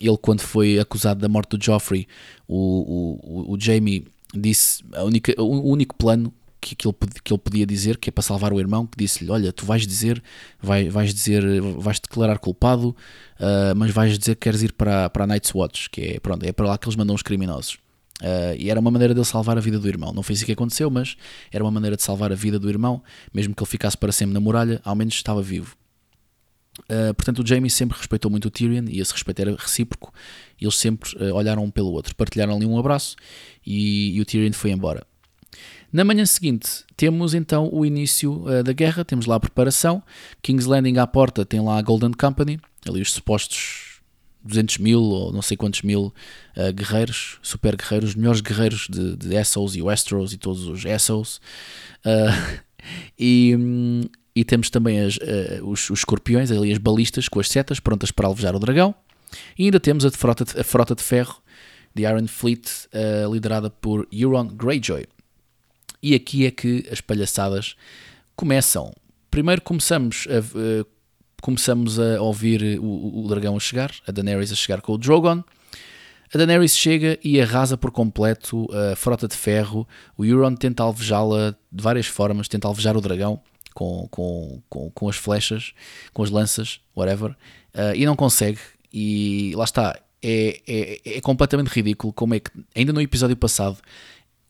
Ele, 0.00 0.18
quando 0.20 0.40
foi 0.40 0.78
acusado 0.78 1.20
da 1.20 1.28
morte 1.28 1.56
do 1.56 1.64
Joffrey, 1.64 2.06
o, 2.46 3.48
o, 3.48 3.54
o 3.54 3.60
Jamie 3.60 4.06
disse 4.34 4.84
a 4.92 5.04
única, 5.04 5.34
o 5.40 5.70
único 5.70 5.94
plano 5.96 6.32
que, 6.64 6.74
que, 6.74 6.88
ele, 6.88 6.96
que 7.22 7.32
ele 7.32 7.38
podia 7.38 7.66
dizer, 7.66 7.98
que 7.98 8.08
é 8.08 8.12
para 8.12 8.22
salvar 8.22 8.52
o 8.52 8.58
irmão, 8.58 8.86
que 8.86 8.96
disse-lhe: 8.96 9.30
Olha, 9.30 9.52
tu 9.52 9.66
vais 9.66 9.86
dizer, 9.86 10.22
vai, 10.60 10.88
vais 10.88 11.12
dizer, 11.12 11.42
vais 11.78 12.00
declarar 12.00 12.38
culpado, 12.38 12.96
uh, 13.38 13.74
mas 13.76 13.90
vais 13.90 14.18
dizer 14.18 14.34
que 14.34 14.40
queres 14.40 14.62
ir 14.62 14.72
para, 14.72 15.10
para 15.10 15.24
a 15.24 15.26
Night's 15.26 15.54
Watch, 15.54 15.90
que 15.90 16.00
é, 16.00 16.20
pronto, 16.20 16.44
é 16.44 16.52
para 16.52 16.66
lá 16.66 16.78
que 16.78 16.86
eles 16.86 16.96
mandam 16.96 17.14
os 17.14 17.22
criminosos. 17.22 17.83
Uh, 18.22 18.54
e 18.56 18.70
era 18.70 18.78
uma 18.78 18.90
maneira 18.90 19.12
de 19.12 19.18
ele 19.20 19.26
salvar 19.26 19.58
a 19.58 19.60
vida 19.60 19.78
do 19.78 19.88
irmão. 19.88 20.12
Não 20.12 20.22
foi 20.22 20.34
isso 20.34 20.44
que 20.44 20.52
aconteceu, 20.52 20.88
mas 20.88 21.16
era 21.50 21.64
uma 21.64 21.70
maneira 21.70 21.96
de 21.96 22.02
salvar 22.02 22.30
a 22.30 22.34
vida 22.34 22.58
do 22.58 22.68
irmão, 22.68 23.02
mesmo 23.32 23.54
que 23.54 23.62
ele 23.62 23.70
ficasse 23.70 23.96
para 23.96 24.12
sempre 24.12 24.32
na 24.32 24.40
muralha, 24.40 24.80
ao 24.84 24.94
menos 24.94 25.14
estava 25.14 25.42
vivo. 25.42 25.76
Uh, 26.82 27.14
portanto, 27.14 27.40
o 27.40 27.46
Jamie 27.46 27.70
sempre 27.70 27.96
respeitou 27.96 28.30
muito 28.30 28.46
o 28.46 28.50
Tyrion 28.50 28.84
e 28.88 29.00
esse 29.00 29.12
respeito 29.12 29.40
era 29.40 29.54
recíproco. 29.56 30.12
Eles 30.60 30.76
sempre 30.76 31.10
uh, 31.16 31.34
olharam 31.34 31.64
um 31.64 31.70
pelo 31.70 31.90
outro, 31.92 32.14
partilharam 32.14 32.54
ali 32.56 32.66
um 32.66 32.78
abraço 32.78 33.16
e, 33.66 34.16
e, 34.16 34.20
o 34.20 34.24
Tyrion 34.24 34.52
foi 34.52 34.70
embora. 34.70 35.04
Na 35.92 36.04
manhã 36.04 36.26
seguinte, 36.26 36.84
temos 36.96 37.34
então 37.34 37.68
o 37.72 37.86
início 37.86 38.44
da 38.64 38.72
guerra, 38.72 39.04
temos 39.04 39.26
lá 39.26 39.36
a 39.36 39.40
preparação. 39.40 40.02
King's 40.42 40.66
Landing 40.66 40.98
à 40.98 41.06
porta 41.06 41.44
tem 41.44 41.60
lá 41.60 41.78
a 41.78 41.82
Golden 41.82 42.10
Company, 42.10 42.58
ali 42.84 43.00
os 43.00 43.12
supostos 43.12 43.93
200 44.44 44.78
mil 44.78 45.00
ou 45.00 45.32
não 45.32 45.40
sei 45.40 45.56
quantos 45.56 45.82
mil 45.82 46.12
uh, 46.56 46.72
guerreiros, 46.72 47.38
super 47.42 47.76
guerreiros, 47.76 48.10
os 48.10 48.14
melhores 48.14 48.40
guerreiros 48.40 48.86
de, 48.90 49.16
de 49.16 49.34
Essos 49.34 49.74
e 49.74 49.82
Westeros 49.82 50.32
e 50.32 50.36
todos 50.36 50.66
os 50.66 50.84
Essos. 50.84 51.40
Uh, 52.04 52.60
e, 53.18 53.56
e 54.36 54.44
temos 54.44 54.68
também 54.68 55.00
as, 55.00 55.16
uh, 55.16 55.64
os, 55.64 55.88
os 55.88 56.00
escorpiões, 56.00 56.50
ali 56.50 56.70
as 56.70 56.78
balistas 56.78 57.28
com 57.28 57.40
as 57.40 57.48
setas 57.48 57.80
prontas 57.80 58.10
para 58.10 58.26
alvejar 58.26 58.54
o 58.54 58.58
dragão. 58.58 58.94
E 59.58 59.64
ainda 59.64 59.80
temos 59.80 60.04
a 60.04 60.10
frota 60.10 60.44
de, 60.44 60.60
a 60.60 60.64
frota 60.64 60.94
de 60.94 61.02
ferro 61.02 61.42
de 61.94 62.02
Iron 62.02 62.26
Fleet, 62.26 62.88
liderada 63.30 63.70
por 63.70 64.06
Euron 64.10 64.48
Greyjoy. 64.48 65.06
E 66.02 66.12
aqui 66.12 66.44
é 66.44 66.50
que 66.50 66.84
as 66.90 67.00
palhaçadas 67.00 67.76
começam. 68.34 68.92
Primeiro 69.30 69.62
começamos 69.62 70.26
a, 70.28 70.84
começamos 71.44 72.00
a 72.00 72.22
ouvir 72.22 72.80
o, 72.80 73.22
o 73.22 73.28
dragão 73.28 73.54
a 73.54 73.60
chegar, 73.60 73.92
a 74.08 74.10
Daenerys 74.10 74.50
a 74.50 74.54
chegar 74.54 74.80
com 74.80 74.94
o 74.94 74.96
Drogon. 74.96 75.44
A 76.32 76.38
Daenerys 76.38 76.74
chega 76.74 77.18
e 77.22 77.38
arrasa 77.38 77.76
por 77.76 77.90
completo 77.90 78.66
a 78.72 78.96
frota 78.96 79.28
de 79.28 79.36
ferro. 79.36 79.86
O 80.16 80.24
Euron 80.24 80.54
tenta 80.54 80.82
alvejá-la 80.82 81.54
de 81.70 81.82
várias 81.82 82.06
formas, 82.06 82.48
tenta 82.48 82.66
alvejar 82.66 82.96
o 82.96 83.00
dragão 83.02 83.42
com, 83.74 84.08
com, 84.10 84.62
com, 84.70 84.90
com 84.90 85.06
as 85.06 85.16
flechas, 85.16 85.74
com 86.14 86.22
as 86.22 86.30
lanças, 86.30 86.80
whatever, 86.96 87.32
uh, 87.74 87.94
e 87.94 88.06
não 88.06 88.16
consegue. 88.16 88.58
E 88.90 89.52
lá 89.54 89.64
está, 89.64 90.00
é, 90.22 90.62
é, 90.66 91.16
é, 91.16 91.20
completamente 91.20 91.68
ridículo 91.68 92.10
como 92.10 92.34
é 92.34 92.40
que, 92.40 92.50
ainda 92.74 92.90
no 92.90 93.02
episódio 93.02 93.36
passado, 93.36 93.76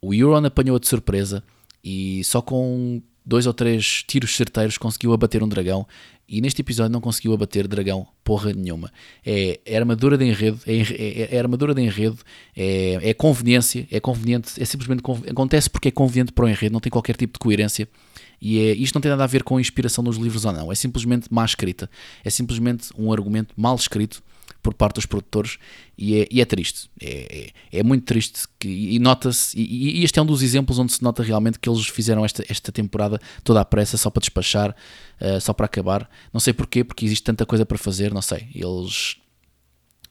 o 0.01 0.15
Euron 0.15 0.47
apanhou-a 0.47 0.79
de 0.79 0.87
surpresa 0.87 1.43
e 1.83 2.23
só 2.23 2.41
com 2.41 3.03
dois 3.25 3.47
ou 3.47 3.55
três 3.55 4.05
tiros 4.07 4.37
certeiros, 4.37 4.77
conseguiu 4.77 5.13
abater 5.13 5.43
um 5.43 5.49
dragão. 5.49 5.87
E 6.37 6.41
neste 6.41 6.61
episódio 6.63 6.93
não 6.93 7.01
conseguiu 7.01 7.33
abater 7.33 7.69
dragão 7.69 8.07
porra 8.25 8.53
nenhuma. 8.53 8.91
É, 9.25 9.61
é 9.65 9.77
armadura 9.77 10.19
de 10.19 10.25
enredo, 10.25 10.59
é, 10.67 10.73
é, 10.75 11.37
é 11.37 11.39
armadura 11.39 11.73
de 11.73 11.81
enredo, 11.81 12.19
é, 12.57 12.99
é, 13.11 13.15
conveniência, 13.15 13.87
é 13.91 14.01
conveniente, 14.01 14.61
é 14.61 14.65
simplesmente 14.65 15.03
acontece 15.31 15.71
porque 15.71 15.89
é 15.89 15.91
conveniente 15.93 16.33
para 16.33 16.47
o 16.47 16.49
enredo, 16.49 16.73
não 16.73 16.81
tem 16.81 16.91
qualquer 16.91 17.17
tipo 17.17 17.35
de 17.35 17.39
coerência. 17.39 17.89
E 18.41 18.59
é, 18.59 18.75
isto 18.75 18.95
não 18.95 19.01
tem 19.01 19.11
nada 19.11 19.25
a 19.25 19.27
ver 19.27 19.43
com 19.43 19.57
a 19.57 19.61
inspiração 19.61 20.03
dos 20.03 20.17
livros 20.17 20.45
ou 20.45 20.53
não, 20.53 20.71
é 20.71 20.75
simplesmente 20.75 21.33
má 21.33 21.45
escrita, 21.45 21.91
é 22.23 22.31
simplesmente 22.31 22.89
um 22.97 23.13
argumento 23.13 23.55
mal 23.57 23.75
escrito 23.77 24.23
por 24.65 24.73
parte 24.73 24.95
dos 24.95 25.05
produtores 25.05 25.59
e 25.97 26.23
é, 26.23 26.29
e 26.31 26.41
é 26.41 26.45
triste. 26.47 26.89
É, 27.01 27.53
é, 27.71 27.79
é, 27.81 27.83
muito 27.83 28.07
triste 28.07 28.49
que, 28.59 28.67
e 28.67 28.99
nota-se, 28.99 29.57
e, 29.59 30.01
e, 30.01 30.05
este 30.05 30.19
é 30.19 30.23
um 30.23 30.27
dos 30.27 30.43
exemplos 30.43 30.79
onde 30.79 30.93
se 30.93 31.03
nota 31.03 31.23
realmente 31.23 31.59
que 31.59 31.69
eles 31.69 31.87
fizeram 31.87 32.25
esta, 32.25 32.43
esta 32.49 32.73
temporada 32.73 33.21
toda 33.45 33.61
à 33.61 33.65
pressa 33.65 33.99
só 33.99 34.09
para 34.09 34.21
despachar, 34.21 34.75
uh, 35.21 35.39
só 35.41 35.53
para 35.53 35.67
acabar. 35.67 36.09
Não 36.33 36.41
sei 36.41 36.55
porquê, 36.55 36.83
porque 36.83 37.05
existe 37.05 37.23
tanta 37.23 37.45
coisa 37.45 37.67
para 37.67 37.77
fazer, 37.77 38.13
não 38.15 38.23
sei. 38.23 38.49
Eles, 38.55 39.17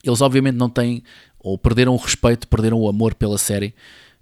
eles 0.03 0.22
obviamente 0.22 0.56
não 0.56 0.70
têm, 0.70 1.03
ou 1.39 1.58
perderam 1.58 1.94
o 1.94 1.98
respeito, 1.98 2.48
perderam 2.48 2.80
o 2.80 2.88
amor 2.88 3.15
pela 3.15 3.39
série 3.39 3.74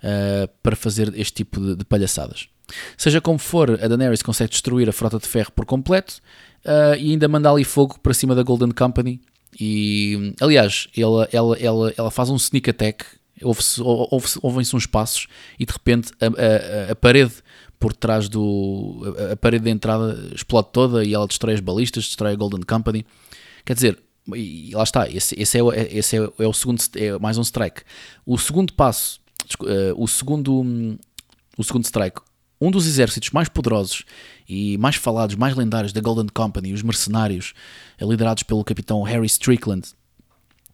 uh, 0.01 0.47
para 0.63 0.77
fazer 0.77 1.13
este 1.19 1.33
tipo 1.33 1.59
de, 1.59 1.75
de 1.75 1.83
palhaçadas. 1.83 2.47
Seja 2.97 3.21
como 3.21 3.39
for, 3.39 3.71
a 3.71 3.87
Daenerys 3.87 4.21
consegue 4.21 4.51
destruir 4.51 4.89
a 4.89 4.93
frota 4.93 5.19
de 5.19 5.27
ferro 5.27 5.51
por 5.51 5.65
completo 5.65 6.15
uh, 6.65 6.95
e 6.97 7.11
ainda 7.11 7.27
manda 7.27 7.49
ali 7.49 7.63
fogo 7.63 7.99
para 7.99 8.13
cima 8.13 8.35
da 8.35 8.43
Golden 8.43 8.71
Company 8.71 9.21
e, 9.59 10.33
aliás, 10.39 10.87
ela, 10.95 11.27
ela, 11.31 11.57
ela, 11.57 11.93
ela 11.97 12.11
faz 12.11 12.29
um 12.29 12.35
sneak 12.35 12.69
attack, 12.69 13.05
ouvem-se 13.41 13.81
ouve 13.81 14.27
ouve 14.41 14.75
uns 14.75 14.85
passos 14.85 15.27
e 15.59 15.65
de 15.65 15.73
repente 15.73 16.11
a, 16.21 16.27
a, 16.27 16.91
a 16.91 16.95
parede 16.95 17.33
por 17.79 17.93
trás 17.93 18.29
do. 18.29 19.15
A, 19.17 19.33
a, 19.33 19.35
parede 19.35 19.65
de 19.65 19.71
entrada 19.71 20.29
explode 20.33 20.69
toda 20.71 21.03
e 21.03 21.13
ela 21.13 21.27
destrói 21.27 21.55
as 21.55 21.59
balistas, 21.59 22.05
destrói 22.05 22.33
a 22.33 22.35
Golden 22.35 22.61
Company. 22.61 23.05
Quer 23.65 23.73
dizer, 23.73 23.99
e 24.33 24.71
lá 24.73 24.83
está, 24.83 25.09
esse, 25.09 25.35
esse, 25.39 25.59
é, 25.59 25.97
esse 25.97 26.17
é, 26.17 26.29
é 26.39 26.47
o 26.47 26.53
segundo, 26.53 26.81
é 26.95 27.17
mais 27.19 27.37
um 27.37 27.41
strike. 27.41 27.81
O 28.25 28.37
segundo 28.37 28.73
passo, 28.73 29.19
uh, 29.61 30.01
o 30.01 30.07
segundo, 30.07 30.97
o 31.57 31.63
segundo 31.63 31.83
strike, 31.83 32.21
um 32.61 32.69
dos 32.69 32.85
exércitos 32.85 33.31
mais 33.31 33.49
poderosos 33.49 34.05
e 34.47 34.77
mais 34.77 34.95
falados, 34.95 35.35
mais 35.35 35.55
lendários 35.55 35.91
da 35.91 35.99
Golden 35.99 36.27
Company, 36.31 36.71
os 36.71 36.83
mercenários, 36.83 37.53
eh, 37.99 38.05
liderados 38.05 38.43
pelo 38.43 38.63
capitão 38.63 39.01
Harry 39.01 39.25
Strickland, 39.25 39.89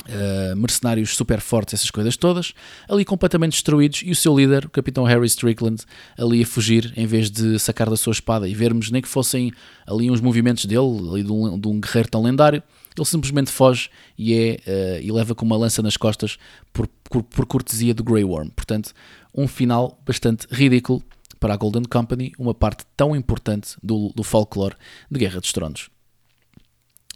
uh, 0.07 0.55
mercenários 0.55 1.15
super 1.15 1.39
fortes, 1.39 1.75
essas 1.75 1.91
coisas 1.91 2.17
todas, 2.17 2.53
ali 2.89 3.05
completamente 3.05 3.53
destruídos, 3.53 4.01
e 4.03 4.11
o 4.11 4.15
seu 4.15 4.37
líder, 4.37 4.65
o 4.65 4.69
capitão 4.69 5.03
Harry 5.03 5.27
Strickland, 5.27 5.83
ali 6.17 6.43
a 6.43 6.45
fugir 6.45 6.93
em 6.95 7.05
vez 7.05 7.29
de 7.29 7.57
sacar 7.59 7.89
da 7.89 7.97
sua 7.97 8.11
espada 8.11 8.47
e 8.47 8.53
vermos 8.53 8.91
nem 8.91 9.01
que 9.01 9.07
fossem 9.07 9.51
ali 9.85 10.09
uns 10.09 10.21
movimentos 10.21 10.65
dele, 10.65 11.09
ali 11.09 11.23
de 11.23 11.31
um, 11.31 11.59
de 11.59 11.67
um 11.67 11.79
guerreiro 11.79 12.09
tão 12.09 12.21
lendário, 12.21 12.61
ele 12.97 13.05
simplesmente 13.05 13.51
foge 13.51 13.89
e, 14.17 14.33
é, 14.33 14.59
uh, 14.65 15.01
e 15.03 15.11
leva 15.11 15.35
com 15.35 15.45
uma 15.45 15.55
lança 15.55 15.81
nas 15.83 15.95
costas 15.95 16.37
por, 16.73 16.87
por, 17.03 17.21
por 17.21 17.45
cortesia 17.45 17.93
do 17.93 18.03
Grey 18.03 18.23
Worm. 18.23 18.49
Portanto, 18.49 18.91
um 19.35 19.47
final 19.47 20.01
bastante 20.05 20.47
ridículo 20.49 21.03
para 21.39 21.53
a 21.53 21.57
Golden 21.57 21.83
Company 21.83 22.33
uma 22.37 22.53
parte 22.53 22.85
tão 22.95 23.15
importante 23.15 23.75
do, 23.81 24.11
do 24.15 24.23
folclore 24.23 24.75
de 25.09 25.19
Guerra 25.19 25.39
dos 25.39 25.51
Tronos. 25.51 25.89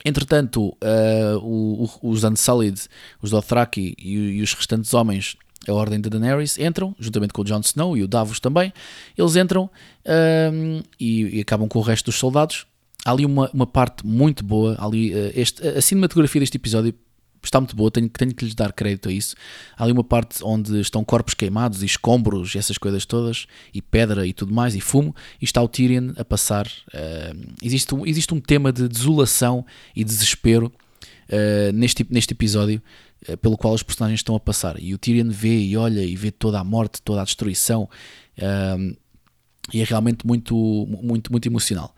Entretanto, 0.04 0.70
uh, 0.70 1.38
o, 1.42 1.90
o, 2.02 2.10
os 2.10 2.24
Unsullied, 2.24 2.82
os 3.22 3.30
Dothraki 3.30 3.96
e, 4.00 4.14
e, 4.14 4.42
os 4.42 4.54
restantes 4.54 4.94
homens, 4.94 5.36
a 5.68 5.74
Ordem 5.74 6.02
de 6.02 6.10
Daenerys, 6.10 6.58
entram, 6.58 6.96
juntamente 7.00 7.34
com 7.34 7.44
o 7.44 7.46
Jon 7.46 7.60
Snow 7.60 7.96
e 7.96 8.04
o 8.04 8.08
Davos 8.08 8.40
também. 8.40 8.74
Eles 9.16 9.36
entram 9.36 9.70
e, 11.00 11.38
e, 11.38 11.42
acabam 11.42 11.68
com 11.68 11.80
o 11.80 11.84
resto 11.84 12.06
dos 12.06 12.16
soldados. 12.16 12.66
Há 13.06 13.12
ali 13.12 13.26
uma, 13.26 13.50
uma 13.54 13.68
parte 13.68 14.06
muito 14.06 14.44
boa. 14.44 14.76
Ali, 14.80 15.14
uh, 15.14 15.32
este, 15.36 15.68
a 15.68 15.82
cinematografia 15.82 16.42
deste 16.42 16.58
episódio 16.58 16.94
está 17.48 17.60
muito 17.60 17.76
boa, 17.76 17.90
tenho, 17.90 18.08
tenho 18.10 18.34
que 18.34 18.46
lhes 18.46 18.56
dar 18.56 18.72
crédito 18.72 19.10
a 19.10 19.12
isso. 19.12 19.36
Há 19.78 19.84
ali 19.84 19.92
uma 19.92 20.04
parte 20.04 20.44
onde 20.44 20.80
estão 20.80 21.04
corpos 21.04 21.34
queimados 21.34 21.82
e 21.82 21.86
escombros 21.86 22.54
e 22.54 22.58
essas 22.58 22.78
coisas 22.78 23.06
todas, 23.06 23.48
e 23.74 23.82
pedra 23.82 24.26
e 24.26 24.34
tudo 24.34 24.54
mais, 24.54 24.76
e 24.76 24.82
fumo, 24.82 25.16
e 25.42 25.46
está 25.46 25.62
o 25.62 25.68
Tyrion 25.68 26.14
a 26.18 26.24
passar. 26.24 26.68
Uh, 26.94 27.54
existe, 27.62 27.94
um, 27.96 28.06
existe 28.06 28.34
um 28.34 28.40
tema 28.40 28.72
de 28.72 28.88
desolação 28.88 29.66
e 29.96 30.04
desespero 30.04 30.72
uh, 31.30 31.72
neste, 31.74 32.06
neste 32.10 32.34
episódio 32.34 32.82
uh, 33.28 33.38
pelo 33.38 33.58
qual 33.58 33.74
os 33.74 33.84
personagens 33.84 34.20
estão 34.20 34.36
a 34.36 34.40
passar. 34.40 34.82
E 34.82 34.94
o 34.94 34.98
Tyrion 34.98 35.30
vê 35.30 35.60
e 35.60 35.76
olha 35.76 36.04
e 36.04 36.16
vê 36.16 36.32
toda 36.32 36.60
a 36.60 36.64
morte, 36.64 37.02
toda 37.02 37.22
a 37.22 37.26
destruição, 37.26 37.90
e 39.74 39.80
é 39.80 39.84
realmente 39.84 40.26
muito, 40.26 40.56
muito, 41.02 41.32
muito 41.32 41.48
emocional. 41.48 41.94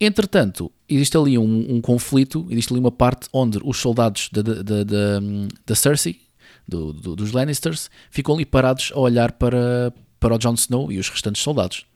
Entretanto, 0.00 0.70
existe 0.88 1.16
ali 1.16 1.38
um, 1.38 1.76
um, 1.76 1.80
conflito, 1.80 2.46
existe 2.50 2.72
ali 2.72 2.80
uma 2.80 2.90
parte 2.90 3.28
onde 3.32 3.58
os 3.62 3.78
soldados 3.78 4.28
da, 4.32 5.74
Cersei, 5.74 6.20
do, 6.66 6.92
do, 6.92 7.16
dos 7.16 7.32
Lannisters, 7.32 7.90
ficam 8.10 8.34
ali 8.34 8.44
parados 8.44 8.92
a 8.94 8.98
olhar 8.98 9.32
para, 9.32 9.92
para 10.18 10.34
o 10.34 10.38
Jon 10.38 10.54
Snow 10.54 10.90
e 10.90 10.98
os 10.98 11.08
restantes 11.08 11.42
soldados. 11.42 11.86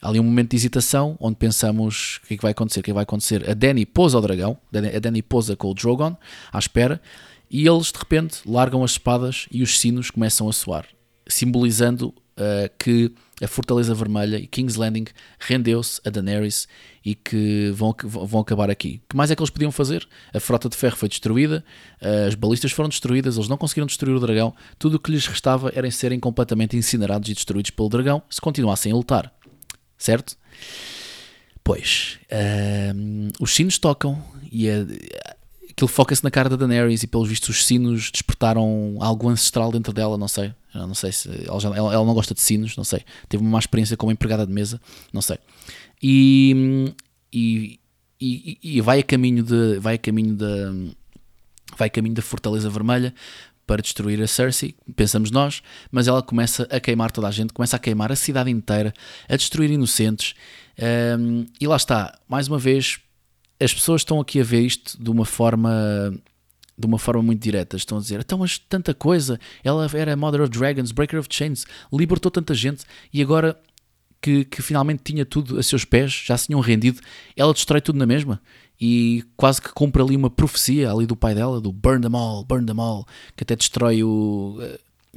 Há 0.00 0.08
ali 0.08 0.18
um 0.18 0.24
momento 0.24 0.50
de 0.50 0.56
hesitação 0.56 1.16
onde 1.20 1.36
pensamos 1.36 2.20
o 2.24 2.26
que 2.26 2.34
é 2.34 2.36
que 2.36 2.42
vai 2.42 2.50
acontecer, 2.50 2.80
o 2.80 2.82
que, 2.82 2.90
é 2.90 2.92
que 2.92 2.94
vai 2.94 3.04
acontecer. 3.04 3.48
A 3.48 3.54
Dany 3.54 3.86
pousa 3.86 4.18
ao 4.18 4.22
dragão, 4.22 4.58
a 4.74 4.98
Dany 4.98 5.22
pousa 5.22 5.56
com 5.56 5.70
o 5.70 5.74
Drogon 5.74 6.16
à 6.52 6.58
espera, 6.58 7.00
e 7.48 7.66
eles 7.66 7.92
de 7.92 7.98
repente 7.98 8.40
largam 8.44 8.82
as 8.82 8.92
espadas 8.92 9.46
e 9.50 9.62
os 9.62 9.78
sinos 9.78 10.10
começam 10.10 10.48
a 10.48 10.52
soar, 10.52 10.86
simbolizando 11.26 12.12
uh, 12.42 12.70
que 12.78 13.12
a 13.42 13.48
Fortaleza 13.48 13.94
Vermelha 13.94 14.36
e 14.36 14.46
King's 14.46 14.76
Landing 14.76 15.06
rendeu-se 15.38 16.00
a 16.04 16.10
Daenerys 16.10 16.68
e 17.04 17.14
que 17.14 17.70
vão, 17.74 17.94
vão 18.04 18.40
acabar 18.40 18.70
aqui. 18.70 19.00
O 19.04 19.08
que 19.10 19.16
mais 19.16 19.30
é 19.30 19.36
que 19.36 19.42
eles 19.42 19.50
podiam 19.50 19.72
fazer? 19.72 20.06
A 20.32 20.38
frota 20.38 20.68
de 20.68 20.76
ferro 20.76 20.96
foi 20.96 21.08
destruída, 21.08 21.64
as 22.28 22.34
balistas 22.36 22.70
foram 22.70 22.88
destruídas, 22.88 23.36
eles 23.36 23.48
não 23.48 23.56
conseguiram 23.56 23.86
destruir 23.86 24.14
o 24.14 24.20
dragão, 24.20 24.54
tudo 24.78 24.96
o 24.96 25.00
que 25.00 25.10
lhes 25.10 25.26
restava 25.26 25.72
era 25.74 25.90
serem 25.90 26.20
completamente 26.20 26.76
incinerados 26.76 27.28
e 27.28 27.34
destruídos 27.34 27.72
pelo 27.72 27.88
dragão 27.88 28.22
se 28.30 28.40
continuassem 28.40 28.92
a 28.92 28.94
lutar. 28.94 29.32
Certo? 29.98 30.36
Pois, 31.64 32.18
uh, 32.30 33.32
os 33.40 33.54
sinos 33.54 33.78
tocam 33.78 34.22
e 34.50 34.68
a, 34.68 34.84
aquilo 35.72 35.88
foca-se 35.88 36.22
na 36.22 36.30
cara 36.30 36.48
da 36.48 36.56
Daenerys 36.56 37.02
e 37.02 37.06
pelos 37.06 37.28
vistos 37.28 37.48
os 37.48 37.66
sinos 37.66 38.10
despertaram 38.10 38.96
algo 39.00 39.28
ancestral 39.28 39.72
dentro 39.72 39.92
dela, 39.92 40.16
não 40.16 40.28
sei. 40.28 40.54
Eu 40.74 40.86
não 40.86 40.94
sei 40.94 41.12
se 41.12 41.28
ela, 41.46 41.58
já, 41.58 41.68
ela, 41.70 41.92
ela, 41.92 42.04
não 42.04 42.14
gosta 42.14 42.34
de 42.34 42.40
sinos, 42.40 42.76
não 42.76 42.84
sei. 42.84 43.00
Teve 43.28 43.42
uma 43.42 43.50
má 43.50 43.58
experiência 43.58 43.96
como 43.96 44.12
empregada 44.12 44.46
de 44.46 44.52
mesa, 44.52 44.80
não 45.12 45.20
sei. 45.20 45.38
E, 46.02 46.94
e, 47.32 47.80
e, 48.20 48.58
e 48.62 48.80
vai 48.80 49.00
a 49.00 49.02
caminho 49.02 49.42
de 49.42 49.78
vai 49.78 49.94
a 49.94 49.98
caminho 49.98 50.34
da 50.34 50.72
vai 51.76 51.88
a 51.88 51.90
caminho 51.90 52.14
da 52.14 52.22
Fortaleza 52.22 52.68
Vermelha 52.68 53.14
para 53.66 53.80
destruir 53.80 54.20
a 54.20 54.26
Cersei, 54.26 54.74
pensamos 54.94 55.30
nós, 55.30 55.62
mas 55.90 56.08
ela 56.08 56.22
começa 56.22 56.64
a 56.70 56.80
queimar 56.80 57.10
toda 57.10 57.28
a 57.28 57.30
gente, 57.30 57.52
começa 57.52 57.76
a 57.76 57.78
queimar 57.78 58.10
a 58.12 58.16
cidade 58.16 58.50
inteira, 58.50 58.92
a 59.28 59.36
destruir 59.36 59.70
inocentes. 59.70 60.34
Um, 61.18 61.46
e 61.60 61.66
lá 61.66 61.76
está, 61.76 62.18
mais 62.28 62.48
uma 62.48 62.58
vez, 62.58 62.98
as 63.62 63.72
pessoas 63.72 64.00
estão 64.00 64.20
aqui 64.20 64.40
a 64.40 64.44
ver 64.44 64.60
isto 64.60 65.02
de 65.02 65.10
uma 65.10 65.24
forma 65.24 66.12
de 66.78 66.86
uma 66.86 66.98
forma 66.98 67.22
muito 67.22 67.40
direta. 67.40 67.76
Estão 67.76 67.98
a 67.98 68.00
dizer, 68.00 68.20
então, 68.20 68.38
mas 68.38 68.58
tanta 68.58 68.94
coisa, 68.94 69.38
ela 69.62 69.88
era 69.94 70.16
Mother 70.16 70.40
of 70.42 70.50
Dragons, 70.50 70.90
Breaker 70.90 71.20
of 71.20 71.28
Chains, 71.30 71.64
libertou 71.92 72.30
tanta 72.30 72.54
gente 72.54 72.84
e 73.12 73.22
agora 73.22 73.60
que, 74.20 74.44
que 74.44 74.62
finalmente 74.62 75.02
tinha 75.04 75.24
tudo 75.24 75.58
a 75.58 75.62
seus 75.62 75.84
pés, 75.84 76.12
já 76.12 76.36
se 76.36 76.46
tinham 76.46 76.60
rendido, 76.60 77.00
ela 77.36 77.52
destrói 77.52 77.80
tudo 77.80 77.98
na 77.98 78.06
mesma 78.06 78.40
e 78.80 79.22
quase 79.36 79.60
que 79.60 79.68
cumpre 79.68 80.02
ali 80.02 80.16
uma 80.16 80.30
profecia 80.30 80.90
ali 80.90 81.06
do 81.06 81.14
pai 81.14 81.34
dela, 81.34 81.60
do 81.60 81.70
burn 81.70 82.00
them 82.00 82.16
all, 82.16 82.44
burn 82.44 82.66
them 82.66 82.80
all, 82.80 83.06
que 83.36 83.44
até 83.44 83.54
destrói 83.54 84.02
o 84.02 84.58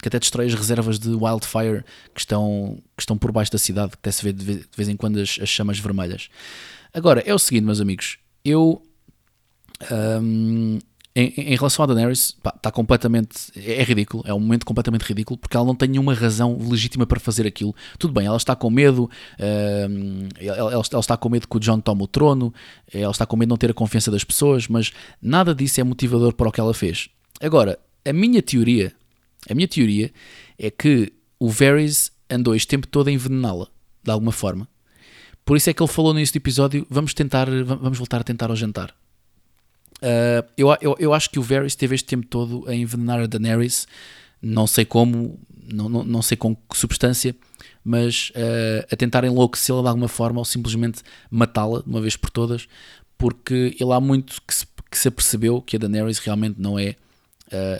que 0.01 0.09
até 0.09 0.19
destrói 0.19 0.47
as 0.47 0.53
reservas 0.53 0.99
de 0.99 1.09
wildfire 1.09 1.83
que 2.13 2.19
estão, 2.19 2.77
que 2.97 3.01
estão 3.01 3.17
por 3.17 3.31
baixo 3.31 3.51
da 3.51 3.57
cidade, 3.57 3.91
que 3.91 3.97
até 3.97 4.11
se 4.11 4.23
vê 4.23 4.33
de 4.33 4.67
vez 4.75 4.89
em 4.89 4.97
quando 4.97 5.17
as, 5.19 5.39
as 5.41 5.47
chamas 5.47 5.79
vermelhas. 5.79 6.29
Agora, 6.93 7.23
é 7.25 7.33
o 7.33 7.39
seguinte, 7.39 7.63
meus 7.63 7.79
amigos, 7.79 8.17
eu 8.45 8.81
um, 9.91 10.79
em, 11.15 11.33
em, 11.37 11.55
relação 11.55 11.83
a 11.83 11.85
Daenerys, 11.87 12.35
está 12.55 12.69
completamente. 12.71 13.49
É 13.55 13.81
ridículo, 13.83 14.21
é 14.27 14.33
um 14.33 14.39
momento 14.39 14.65
completamente 14.65 15.03
ridículo, 15.03 15.37
porque 15.37 15.55
ela 15.55 15.65
não 15.65 15.73
tem 15.73 15.87
nenhuma 15.87 16.13
razão 16.13 16.57
legítima 16.69 17.05
para 17.05 17.19
fazer 17.21 17.47
aquilo. 17.47 17.73
Tudo 17.97 18.13
bem, 18.13 18.27
ela 18.27 18.35
está 18.35 18.53
com 18.53 18.69
medo, 18.69 19.05
uh, 19.05 20.29
ela, 20.37 20.73
ela, 20.73 20.81
está 20.81 21.15
com 21.15 21.29
medo 21.29 21.47
que 21.47 21.55
o 21.55 21.59
John 21.59 21.79
tome 21.79 22.03
o 22.03 22.07
trono, 22.07 22.53
ela 22.93 23.11
está 23.11 23.25
com 23.25 23.37
medo 23.37 23.47
de 23.47 23.51
não 23.51 23.57
ter 23.57 23.71
a 23.71 23.73
confiança 23.73 24.11
das 24.11 24.25
pessoas, 24.25 24.67
mas 24.67 24.91
nada 25.21 25.55
disso 25.55 25.79
é 25.79 25.83
motivador 25.85 26.33
para 26.33 26.49
o 26.49 26.51
que 26.51 26.59
ela 26.59 26.73
fez. 26.73 27.09
Agora, 27.39 27.79
a 28.03 28.11
minha 28.11 28.41
teoria, 28.41 28.91
a 29.49 29.55
minha 29.55 29.69
teoria 29.69 30.11
é 30.59 30.69
que 30.69 31.13
o 31.39 31.49
Varys 31.49 32.11
andou 32.29 32.53
este 32.55 32.67
tempo 32.67 32.87
todo 32.87 33.07
a 33.07 33.11
envenená-la, 33.11 33.67
de 34.03 34.11
alguma 34.11 34.33
forma. 34.33 34.67
Por 35.45 35.55
isso 35.55 35.69
é 35.69 35.73
que 35.73 35.81
ele 35.81 35.91
falou 35.91 36.13
neste 36.13 36.37
episódio: 36.37 36.85
vamos 36.89 37.13
tentar, 37.13 37.47
vamos 37.63 37.97
voltar 37.97 38.21
a 38.21 38.23
tentar 38.23 38.49
ao 38.49 38.55
jantar. 38.55 38.93
Uh, 39.97 40.45
eu, 40.57 40.75
eu, 40.81 40.95
eu 40.99 41.13
acho 41.13 41.29
que 41.29 41.39
o 41.39 41.41
Varys 41.41 41.75
teve 41.75 41.95
este 41.95 42.07
tempo 42.07 42.25
todo 42.27 42.67
a 42.67 42.73
envenenar 42.73 43.21
a 43.21 43.27
Daenerys. 43.27 43.87
Não 44.41 44.67
sei 44.67 44.83
como, 44.83 45.39
não, 45.71 45.87
não, 45.87 46.03
não 46.03 46.21
sei 46.21 46.35
com 46.35 46.55
que 46.55 46.77
substância, 46.77 47.35
mas 47.83 48.31
uh, 48.31 48.85
a 48.91 48.95
tentar 48.95 49.23
enlouquecê-la 49.23 49.81
de 49.81 49.87
alguma 49.87 50.07
forma 50.07 50.39
ou 50.39 50.45
simplesmente 50.45 51.01
matá-la 51.29 51.79
de 51.79 51.89
uma 51.89 52.01
vez 52.01 52.17
por 52.17 52.29
todas, 52.29 52.67
porque 53.17 53.75
ele 53.79 53.93
há 53.93 53.99
muito 53.99 54.41
que 54.45 54.53
se, 54.53 54.67
que 54.91 54.97
se 54.97 55.07
apercebeu 55.07 55.61
que 55.61 55.75
a 55.75 55.79
Daenerys 55.79 56.19
realmente 56.19 56.59
não 56.59 56.77
é 56.77 56.95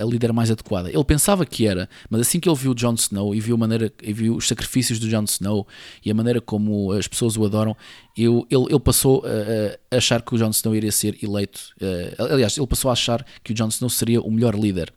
a 0.01 0.05
líder 0.05 0.31
mais 0.31 0.51
adequada. 0.51 0.89
Ele 0.89 1.03
pensava 1.03 1.45
que 1.45 1.65
era, 1.65 1.89
mas 2.10 2.22
assim 2.22 2.39
que 2.39 2.48
ele 2.48 2.57
viu 2.57 2.74
Jon 2.74 2.93
Snow 2.93 3.34
e 3.34 3.39
viu, 3.39 3.57
maneira, 3.57 3.91
e 4.01 4.13
viu 4.13 4.36
os 4.36 4.48
sacrifícios 4.48 5.00
do 5.00 5.10
Jon 5.10 5.24
Snow 5.24 5.67
e 6.03 6.12
a 6.12 6.13
maneira 6.13 6.39
como 6.39 6.91
as 6.91 7.07
pessoas 7.07 7.36
o 7.36 7.45
adoram, 7.45 7.75
eu, 8.15 8.45
ele, 8.50 8.65
ele 8.69 8.79
passou 8.79 9.24
a, 9.25 9.95
a 9.95 9.98
achar 9.98 10.22
que 10.22 10.36
o 10.36 10.38
Jon 10.38 10.50
Snow 10.50 10.75
iria 10.75 10.91
ser 10.91 11.17
eleito. 11.24 11.60
Uh, 11.81 12.34
aliás, 12.34 12.57
ele 12.57 12.67
passou 12.67 12.89
a 12.89 12.93
achar 12.93 13.25
que 13.43 13.51
o 13.51 13.55
Jon 13.55 13.67
Snow 13.69 13.89
seria 13.89 14.22
o 14.22 14.31
melhor 14.31 14.55
líder. 14.55 14.93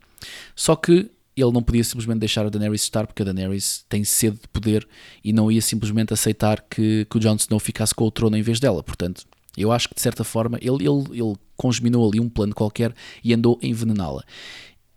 Só 0.55 0.75
que 0.75 1.09
ele 1.35 1.51
não 1.51 1.63
podia 1.63 1.83
simplesmente 1.83 2.19
deixar 2.19 2.45
a 2.45 2.49
Daenerys 2.49 2.81
estar 2.81 3.07
porque 3.07 3.21
a 3.21 3.25
Daenerys 3.25 3.85
tem 3.87 4.03
sede 4.03 4.37
de 4.41 4.47
poder 4.49 4.87
e 5.23 5.31
não 5.31 5.51
ia 5.51 5.61
simplesmente 5.61 6.13
aceitar 6.13 6.63
que, 6.69 7.05
que 7.09 7.17
o 7.17 7.19
Jon 7.19 7.35
Snow 7.35 7.59
ficasse 7.59 7.95
com 7.95 8.05
o 8.05 8.11
trono 8.11 8.37
em 8.37 8.41
vez 8.41 8.59
dela. 8.59 8.83
Portanto, 8.83 9.25
eu 9.61 9.71
acho 9.71 9.89
que 9.89 9.95
de 9.95 10.01
certa 10.01 10.23
forma 10.23 10.57
ele, 10.61 10.87
ele, 10.87 11.21
ele 11.21 11.35
congeminou 11.55 12.07
ali 12.07 12.19
um 12.19 12.29
plano 12.29 12.53
qualquer 12.53 12.93
e 13.23 13.33
andou 13.33 13.59
a 13.61 13.65
envenená-la. 13.65 14.23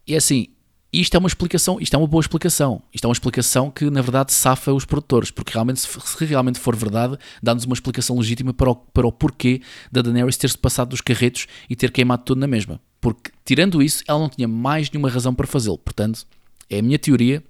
E 0.07 0.15
é 0.15 0.17
assim, 0.17 0.49
isto 0.93 1.15
é 1.15 1.19
uma 1.19 1.27
explicação, 1.27 1.79
isto 1.81 1.95
é 1.95 1.99
uma 1.99 2.07
boa 2.07 2.21
explicação. 2.21 2.83
Isto 2.93 3.05
é 3.05 3.09
uma 3.09 3.15
explicação 3.15 3.71
que 3.71 3.89
na 3.89 4.03
verdade 4.03 4.33
safa 4.33 4.73
os 4.73 4.85
produtores, 4.85 5.31
porque 5.31 5.53
realmente, 5.53 5.81
se 5.81 6.25
realmente 6.27 6.61
for 6.61 6.77
verdade, 6.77 7.17
dá-nos 7.43 7.65
uma 7.65 7.73
explicação 7.73 8.19
legítima 8.19 8.53
para 8.53 8.71
o, 8.71 8.77
para 8.77 9.07
o 9.07 9.13
porquê 9.13 9.63
da 9.91 10.03
Daenerys 10.03 10.37
ter-se 10.37 10.59
passado 10.59 10.91
dos 10.91 11.01
carretos 11.01 11.47
e 11.69 11.75
ter 11.75 11.91
queimado 11.91 12.25
tudo 12.25 12.39
na 12.39 12.47
mesma. 12.47 12.79
Porque, 13.01 13.31
tirando 13.45 13.83
isso, 13.83 14.05
ela 14.07 14.19
não 14.19 14.29
tinha 14.29 14.47
mais 14.47 14.91
nenhuma 14.91 15.09
razão 15.09 15.35
para 15.35 15.47
fazê-lo. 15.47 15.79
Portanto, 15.79 16.27
é 16.69 16.79
a 16.79 16.83
minha 16.83 16.99
teoria. 16.99 17.43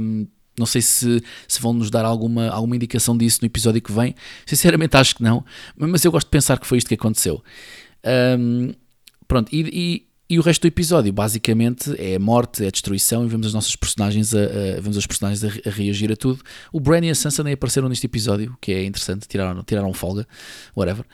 Um, 0.00 0.26
não 0.58 0.66
sei 0.66 0.80
se, 0.82 1.22
se 1.46 1.60
vão 1.60 1.72
nos 1.72 1.90
dar 1.90 2.04
alguma, 2.04 2.48
alguma 2.48 2.76
indicação 2.76 3.16
disso 3.16 3.40
no 3.42 3.46
episódio 3.46 3.80
que 3.82 3.92
vem. 3.92 4.14
Sinceramente, 4.46 4.96
acho 4.96 5.16
que 5.16 5.22
não. 5.22 5.44
Mas 5.76 6.04
eu 6.04 6.10
gosto 6.10 6.26
de 6.26 6.30
pensar 6.30 6.58
que 6.58 6.66
foi 6.66 6.78
isto 6.78 6.88
que 6.88 6.94
aconteceu. 6.94 7.42
Um, 8.38 8.72
pronto, 9.26 9.54
e, 9.54 9.60
e, 9.60 10.34
e, 10.34 10.38
o 10.38 10.42
resto 10.42 10.62
do 10.62 10.68
episódio, 10.68 11.12
basicamente, 11.12 11.94
é 11.98 12.18
morte, 12.18 12.64
é 12.64 12.70
destruição 12.70 13.24
e 13.24 13.28
vemos 13.28 13.48
as 13.48 13.54
nossas 13.54 13.76
personagens 13.76 14.34
a, 14.34 14.40
a 14.40 14.80
vemos 14.80 14.96
os 14.96 15.06
personagens 15.06 15.44
a, 15.44 15.68
a, 15.68 15.72
reagir 15.72 16.10
a 16.10 16.16
tudo. 16.16 16.42
O 16.72 16.80
Bran 16.80 17.04
e 17.04 17.10
a 17.10 17.14
Sansa 17.14 17.42
nem 17.42 17.52
apareceram 17.52 17.88
neste 17.88 18.06
episódio, 18.06 18.56
que 18.60 18.72
é 18.72 18.84
interessante, 18.84 19.28
tiraram, 19.28 19.62
tiraram 19.62 19.92
folga, 19.92 20.26
whatever. 20.76 21.04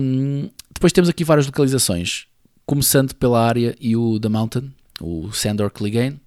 Um, 0.00 0.50
depois 0.74 0.92
temos 0.92 1.08
aqui 1.08 1.22
várias 1.22 1.46
localizações, 1.46 2.26
começando 2.66 3.14
pela 3.14 3.44
área 3.44 3.76
e 3.80 3.96
o 3.96 4.18
The 4.18 4.28
Mountain, 4.28 4.72
o 5.00 5.30
Sandor 5.32 5.70
Clegane, 5.70 6.18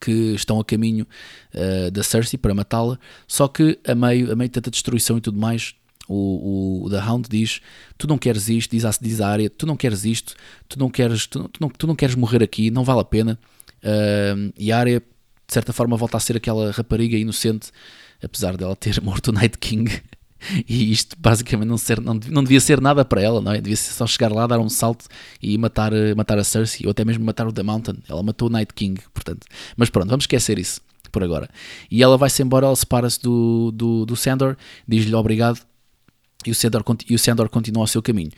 que 0.00 0.34
estão 0.34 0.60
a 0.60 0.64
caminho 0.64 1.06
uh, 1.54 1.90
da 1.90 2.02
Cersei 2.02 2.38
para 2.38 2.54
matá-la, 2.54 2.98
só 3.26 3.48
que 3.48 3.78
a 3.86 3.94
meio, 3.94 4.32
a 4.32 4.36
meio 4.36 4.48
de 4.48 4.54
tanta 4.54 4.70
destruição 4.70 5.18
e 5.18 5.20
tudo 5.20 5.38
mais, 5.38 5.74
o, 6.08 6.84
o 6.84 6.90
The 6.90 7.00
Hound 7.00 7.28
diz: 7.28 7.60
Tu 7.98 8.06
não 8.06 8.18
queres 8.18 8.48
isto, 8.48 8.70
diz 8.70 9.20
a 9.20 9.28
área, 9.28 9.50
tu 9.50 9.66
não 9.66 9.76
queres 9.76 10.04
isto, 10.04 10.34
tu 10.68 10.78
não 10.78 10.88
queres, 10.88 11.26
tu, 11.26 11.48
tu, 11.48 11.60
não, 11.60 11.68
tu 11.68 11.86
não 11.86 11.96
queres 11.96 12.14
morrer 12.14 12.42
aqui, 12.42 12.70
não 12.70 12.84
vale 12.84 13.00
a 13.00 13.04
pena. 13.04 13.38
Uh, 13.82 14.52
e 14.56 14.72
a 14.72 14.78
área, 14.78 15.00
de 15.00 15.54
certa 15.54 15.72
forma, 15.72 15.96
volta 15.96 16.16
a 16.16 16.20
ser 16.20 16.36
aquela 16.36 16.70
rapariga 16.70 17.16
inocente, 17.16 17.70
apesar 18.22 18.56
dela 18.56 18.76
ter 18.76 19.00
morto 19.02 19.28
o 19.28 19.32
Night 19.32 19.58
King. 19.58 19.90
E 20.68 20.92
isto 20.92 21.16
basicamente 21.18 21.68
não, 21.68 21.78
ser, 21.78 22.00
não, 22.00 22.18
não 22.28 22.42
devia 22.42 22.60
ser 22.60 22.80
nada 22.80 23.04
para 23.04 23.20
ela, 23.20 23.40
não 23.40 23.52
é? 23.52 23.60
Devia 23.60 23.76
ser 23.76 23.92
só 23.92 24.06
chegar 24.06 24.32
lá, 24.32 24.46
dar 24.46 24.58
um 24.58 24.68
salto 24.68 25.06
e 25.42 25.56
matar, 25.58 25.92
eh, 25.92 26.14
matar 26.14 26.38
a 26.38 26.44
Cersei, 26.44 26.86
ou 26.86 26.90
até 26.90 27.04
mesmo 27.04 27.24
matar 27.24 27.46
o 27.46 27.52
The 27.52 27.62
Mountain. 27.62 27.98
Ela 28.08 28.22
matou 28.22 28.48
o 28.48 28.50
Night 28.50 28.72
King, 28.74 29.00
portanto. 29.12 29.46
Mas 29.76 29.90
pronto, 29.90 30.08
vamos 30.08 30.24
esquecer 30.24 30.58
isso 30.58 30.80
por 31.10 31.22
agora. 31.22 31.48
E 31.90 32.02
ela 32.02 32.16
vai-se 32.16 32.42
embora, 32.42 32.66
ela 32.66 32.76
separa-se 32.76 33.20
do, 33.20 33.70
do, 33.72 34.04
do 34.04 34.16
Sandor, 34.16 34.56
diz-lhe 34.86 35.14
obrigado 35.14 35.60
e 36.46 36.50
o, 36.50 36.54
Sandor, 36.54 36.84
e 37.08 37.14
o 37.14 37.18
Sandor 37.18 37.48
continua 37.48 37.84
o 37.84 37.86
seu 37.86 38.02
caminho. 38.02 38.30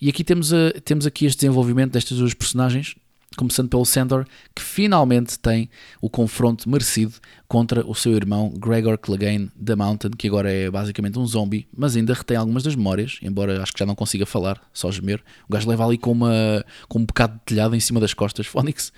E 0.00 0.08
aqui 0.08 0.22
temos, 0.22 0.52
a, 0.52 0.72
temos 0.84 1.06
aqui 1.06 1.26
este 1.26 1.40
desenvolvimento 1.40 1.92
destas 1.92 2.18
duas 2.18 2.34
personagens 2.34 2.94
começando 3.36 3.68
pelo 3.68 3.84
Sandor, 3.84 4.26
que 4.54 4.62
finalmente 4.62 5.38
tem 5.38 5.68
o 6.00 6.08
confronto 6.08 6.68
merecido 6.68 7.14
contra 7.46 7.86
o 7.86 7.94
seu 7.94 8.12
irmão 8.12 8.52
Gregor 8.56 8.96
Clegane 8.98 9.50
da 9.54 9.76
Mountain, 9.76 10.12
que 10.12 10.26
agora 10.26 10.50
é 10.50 10.70
basicamente 10.70 11.18
um 11.18 11.26
zombie, 11.26 11.66
mas 11.76 11.96
ainda 11.96 12.14
retém 12.14 12.36
algumas 12.36 12.62
das 12.62 12.74
memórias, 12.74 13.18
embora 13.22 13.62
acho 13.62 13.72
que 13.72 13.78
já 13.78 13.86
não 13.86 13.94
consiga 13.94 14.24
falar, 14.24 14.60
só 14.72 14.90
gemer. 14.90 15.22
O 15.48 15.52
gajo 15.52 15.68
leva 15.68 15.84
ali 15.84 15.98
com, 15.98 16.12
uma, 16.12 16.64
com 16.88 16.98
um 16.98 17.04
bocado 17.04 17.34
de 17.34 17.40
telhado 17.44 17.76
em 17.76 17.80
cima 17.80 18.00
das 18.00 18.14
costas, 18.14 18.46
Phonics, 18.48 18.92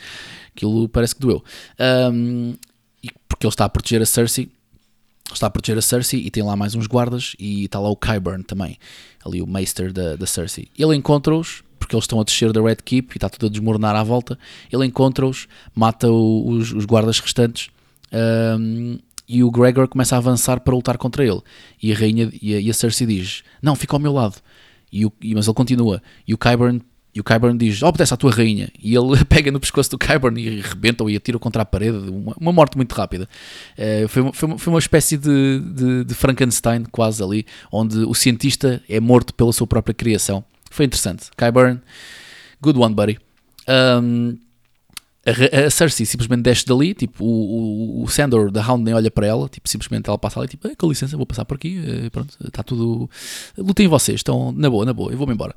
aquilo 0.55 0.89
parece 0.89 1.15
que 1.15 1.21
doeu. 1.21 1.43
Um, 2.13 2.55
porque 3.29 3.47
ele 3.47 3.53
está 3.53 3.65
a 3.65 3.69
proteger 3.69 4.03
a 4.03 4.07
Cersei, 4.07 4.51
está 5.33 5.47
a 5.47 5.51
proteger 5.51 5.79
a 5.79 5.83
Cersei 5.83 6.21
e 6.21 6.31
tem 6.31 6.43
lá 6.43 6.57
mais 6.57 6.75
uns 6.75 6.87
guardas 6.87 7.35
e 7.39 7.65
está 7.65 7.79
lá 7.79 7.89
o 7.89 7.97
Kyburn 7.97 8.43
também, 8.45 8.79
ali 9.25 9.43
o 9.43 9.47
Meister 9.47 9.93
da, 9.93 10.17
da 10.17 10.27
Cersei. 10.27 10.69
Ele 10.79 10.97
encontra-os 10.97 11.63
porque 11.89 11.97
eles 11.97 12.05
estão 12.05 12.21
a 12.21 12.25
descer 12.25 12.53
da 12.53 12.61
Red 12.61 12.77
Keep 12.85 13.15
e 13.15 13.17
está 13.17 13.31
tudo 13.31 13.47
a 13.47 13.49
desmoronar 13.49 13.97
à 13.97 14.05
volta. 14.05 14.39
Ele 14.71 14.85
encontra-os, 14.85 15.49
mata 15.75 16.11
o, 16.11 16.51
os, 16.51 16.71
os, 16.71 16.85
guardas 16.85 17.19
restantes 17.19 17.71
um, 18.61 18.99
e 19.27 19.43
o 19.43 19.51
Gregor 19.51 19.89
começa 19.89 20.15
a 20.15 20.19
avançar 20.19 20.61
para 20.61 20.75
lutar 20.75 20.99
contra 20.99 21.25
ele. 21.25 21.41
E 21.83 21.91
a 21.91 21.97
rainha 21.97 22.31
e 22.43 22.55
a, 22.55 22.61
e 22.61 22.69
a 22.69 22.75
Cersei 22.75 23.07
diz: 23.07 23.43
Não, 23.63 23.75
fica 23.75 23.97
ao 23.97 24.01
meu 24.01 24.13
lado. 24.13 24.37
E 24.93 25.07
o, 25.07 25.13
e, 25.23 25.35
mas 25.35 25.47
ele 25.47 25.55
continua. 25.55 26.03
E 26.27 26.35
o 26.35 26.39
Kyburn 26.39 26.83
e 27.15 27.21
o 27.21 27.25
Kyburn 27.25 27.57
diz: 27.57 27.83
Obedece 27.83 28.13
à 28.13 28.17
tua 28.19 28.31
rainha. 28.31 28.71
E 28.79 28.95
ele 28.95 29.25
pega 29.25 29.51
no 29.51 29.59
pescoço 29.59 29.91
do 29.91 29.99
Kyburn 29.99 30.39
e 30.39 30.61
rebenta-o 30.61 31.09
e 31.09 31.17
atira 31.17 31.39
contra 31.39 31.63
a 31.63 31.65
parede. 31.65 31.97
Uma, 32.11 32.37
uma 32.39 32.53
morte 32.53 32.77
muito 32.77 32.93
rápida. 32.93 33.27
Uh, 33.79 34.09
foi, 34.09 34.23
uma, 34.23 34.33
foi, 34.35 34.59
foi, 34.59 34.73
uma, 34.75 34.79
espécie 34.79 35.17
de, 35.17 35.61
de, 35.61 36.05
de, 36.05 36.15
Frankenstein, 36.15 36.85
quase 36.93 37.23
ali, 37.23 37.47
onde 37.73 37.99
o 38.01 38.15
cientista 38.15 38.83
é 38.89 39.01
morto 39.01 39.33
pela 39.33 39.53
sua 39.55 39.67
própria 39.67 39.95
criação. 39.95 40.45
Foi 40.71 40.85
interessante. 40.85 41.31
Kyburn, 41.37 41.81
good 42.61 42.79
one, 42.79 42.95
buddy. 42.95 43.19
Um, 43.69 44.39
a, 45.27 45.67
a 45.67 45.71
Cersei 45.71 46.07
simplesmente 46.07 46.43
desce 46.43 46.65
dali, 46.65 46.95
tipo, 46.95 47.25
o, 47.25 48.01
o, 48.01 48.05
o 48.05 48.09
Sandor 48.09 48.51
da 48.51 48.67
Hound 48.67 48.83
nem 48.83 48.95
olha 48.95 49.11
para 49.11 49.27
ela, 49.27 49.49
tipo, 49.49 49.69
simplesmente 49.69 50.09
ela 50.09 50.19
passa 50.19 50.41
ali, 50.41 50.49
tipo, 50.49 50.75
com 50.77 50.89
licença, 50.89 51.17
vou 51.17 51.27
passar 51.27 51.45
por 51.45 51.57
aqui, 51.57 51.79
uh, 51.79 52.11
pronto, 52.11 52.35
está 52.45 52.63
tudo. 52.63 53.11
Lutem 53.57 53.89
vocês, 53.89 54.21
estão 54.21 54.53
na 54.53 54.71
boa, 54.71 54.85
na 54.85 54.93
boa, 54.93 55.13
eu 55.13 55.19
vou-me 55.19 55.35
embora. 55.35 55.55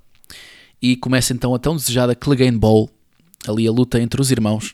E 0.81 0.95
começa 0.97 1.33
então 1.33 1.53
a 1.55 1.59
tão 1.59 1.75
desejada 1.75 2.15
Clegane 2.15 2.57
Bowl, 2.57 2.89
ali 3.47 3.67
a 3.67 3.71
luta 3.71 3.99
entre 3.99 4.19
os 4.19 4.31
irmãos. 4.31 4.73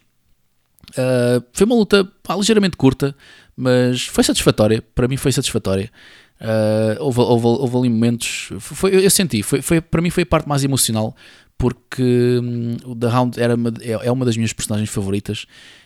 Uh, 0.91 1.43
foi 1.54 1.65
uma 1.65 1.76
luta 1.76 2.06
pá, 2.23 2.36
ligeiramente 2.36 2.78
curta, 2.78 3.15
mas 3.56 4.04
foi 4.04 4.23
satisfatória, 4.23 4.82
para 4.95 5.08
mim 5.08 5.17
foi 5.17 5.32
satisfatória. 5.32 5.91
Uh, 6.39 7.02
houve, 7.02 7.19
houve, 7.19 7.45
houve, 7.45 7.78
ali 7.78 7.89
momentos. 7.89 8.50
Foi, 8.60 8.95
eu 8.95 9.10
senti, 9.10 9.41
foi, 9.41 9.62
foi, 9.62 9.82
para 9.82 10.02
mim 10.02 10.10
foi 10.10 10.23
a 10.23 10.26
parte 10.26 10.47
mais 10.47 10.63
emocional, 10.63 11.15
porque 11.58 12.39
hum, 12.41 12.78
o 12.86 12.95
The 12.95 13.08
Hound 13.08 13.41
era 13.41 13.56
uma, 13.56 13.73
é, 13.82 13.91
é, 14.08 14.12
uma 14.12 14.26
das 14.26 14.38
minhas 14.38 14.54
personagens 14.54 14.89
favoritas 14.89 15.45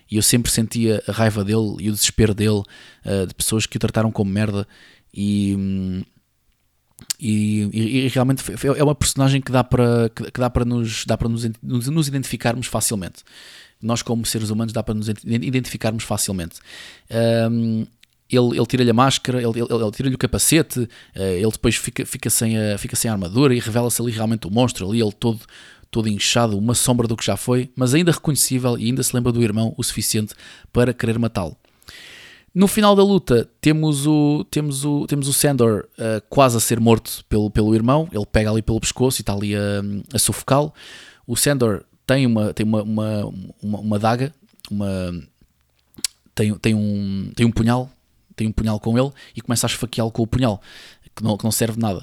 e 0.09 0.17
eu 0.17 0.21
sempre 0.21 0.51
sentia 0.51 1.01
a 1.07 1.11
raiva 1.11 1.43
dele 1.43 1.77
e 1.79 1.89
o 1.89 1.93
desespero 1.93 2.33
dele, 2.33 2.63
uh, 3.05 3.25
de 3.25 3.33
pessoas 3.33 3.65
que 3.65 3.77
o 3.77 3.79
trataram 3.79 4.11
como 4.11 4.29
merda. 4.29 4.67
E, 5.13 5.55
hum, 5.57 6.03
e, 7.19 7.69
e, 7.73 8.05
e, 8.05 8.07
realmente 8.09 8.43
é 8.77 8.83
uma 8.83 8.95
personagem 8.95 9.41
que 9.41 9.51
dá 9.51 9.63
para, 9.63 10.09
que, 10.09 10.39
dá 10.39 10.49
para, 10.49 10.65
nos, 10.65 11.05
dá 11.05 11.17
para 11.17 11.29
nos, 11.29 11.43
nos 11.61 12.07
identificarmos 12.07 12.67
facilmente. 12.67 13.23
Nós, 13.81 14.01
como 14.01 14.25
seres 14.25 14.49
humanos, 14.49 14.73
dá 14.73 14.83
para 14.83 14.93
nos 14.93 15.07
identificarmos 15.07 16.03
facilmente. 16.03 16.59
Um, 17.49 17.85
ele, 18.31 18.57
ele 18.57 18.65
tira-lhe 18.65 18.89
a 18.89 18.93
máscara, 18.93 19.41
ele, 19.41 19.59
ele, 19.59 19.67
ele 19.69 19.91
tira-lhe 19.91 20.15
o 20.15 20.17
capacete, 20.17 20.87
eh, 21.13 21.39
ele 21.39 21.51
depois 21.51 21.75
fica, 21.75 22.05
fica, 22.05 22.29
sem, 22.29 22.57
a, 22.57 22.77
fica 22.77 22.95
sem 22.95 23.09
a 23.09 23.13
armadura 23.13 23.53
e 23.53 23.59
revela-se 23.59 24.01
ali 24.01 24.11
realmente 24.11 24.47
o 24.47 24.51
monstro, 24.51 24.87
ali 24.89 25.01
ele 25.01 25.11
todo, 25.11 25.39
todo 25.89 26.07
inchado, 26.07 26.57
uma 26.57 26.73
sombra 26.73 27.07
do 27.07 27.17
que 27.17 27.25
já 27.25 27.35
foi, 27.35 27.69
mas 27.75 27.93
ainda 27.93 28.11
reconhecível 28.11 28.77
e 28.77 28.85
ainda 28.85 29.03
se 29.03 29.15
lembra 29.15 29.31
do 29.31 29.43
irmão 29.43 29.73
o 29.77 29.83
suficiente 29.83 30.33
para 30.71 30.93
querer 30.93 31.19
matá-lo. 31.19 31.57
No 32.53 32.67
final 32.67 32.95
da 32.95 33.03
luta, 33.03 33.49
temos 33.61 34.05
o, 34.05 34.45
temos 34.51 34.83
o, 34.83 35.05
temos 35.07 35.27
o 35.29 35.33
Sandor 35.33 35.87
uh, 35.97 36.21
quase 36.29 36.57
a 36.57 36.59
ser 36.59 36.81
morto 36.81 37.23
pelo, 37.29 37.49
pelo 37.49 37.73
irmão. 37.73 38.09
Ele 38.11 38.25
pega 38.25 38.51
ali 38.51 38.61
pelo 38.61 38.79
pescoço 38.79 39.19
e 39.19 39.23
está 39.23 39.31
ali 39.31 39.55
a, 39.55 39.59
a 40.13 40.19
sufocá-lo. 40.19 40.73
O 41.25 41.37
Sandor 41.37 41.85
tem 42.05 42.25
uma, 42.25 42.53
tem 42.53 42.65
uma, 42.65 42.83
uma, 42.83 43.25
uma, 43.63 43.79
uma 43.79 43.99
daga, 43.99 44.33
uma, 44.69 45.13
tem, 46.35 46.53
tem, 46.55 46.75
um, 46.75 47.31
tem 47.33 47.45
um 47.45 47.51
punhal 47.51 47.89
tem 48.35 48.47
um 48.47 48.51
punhal 48.51 48.79
com 48.79 48.97
ele 48.97 49.11
e 49.35 49.41
começa 49.41 49.65
a 49.65 49.69
esfaqueá-lo 49.69 50.11
com 50.11 50.23
o 50.23 50.27
punhal, 50.27 50.61
que 51.15 51.23
não, 51.23 51.37
que 51.37 51.43
não 51.43 51.51
serve 51.51 51.79
nada. 51.79 51.99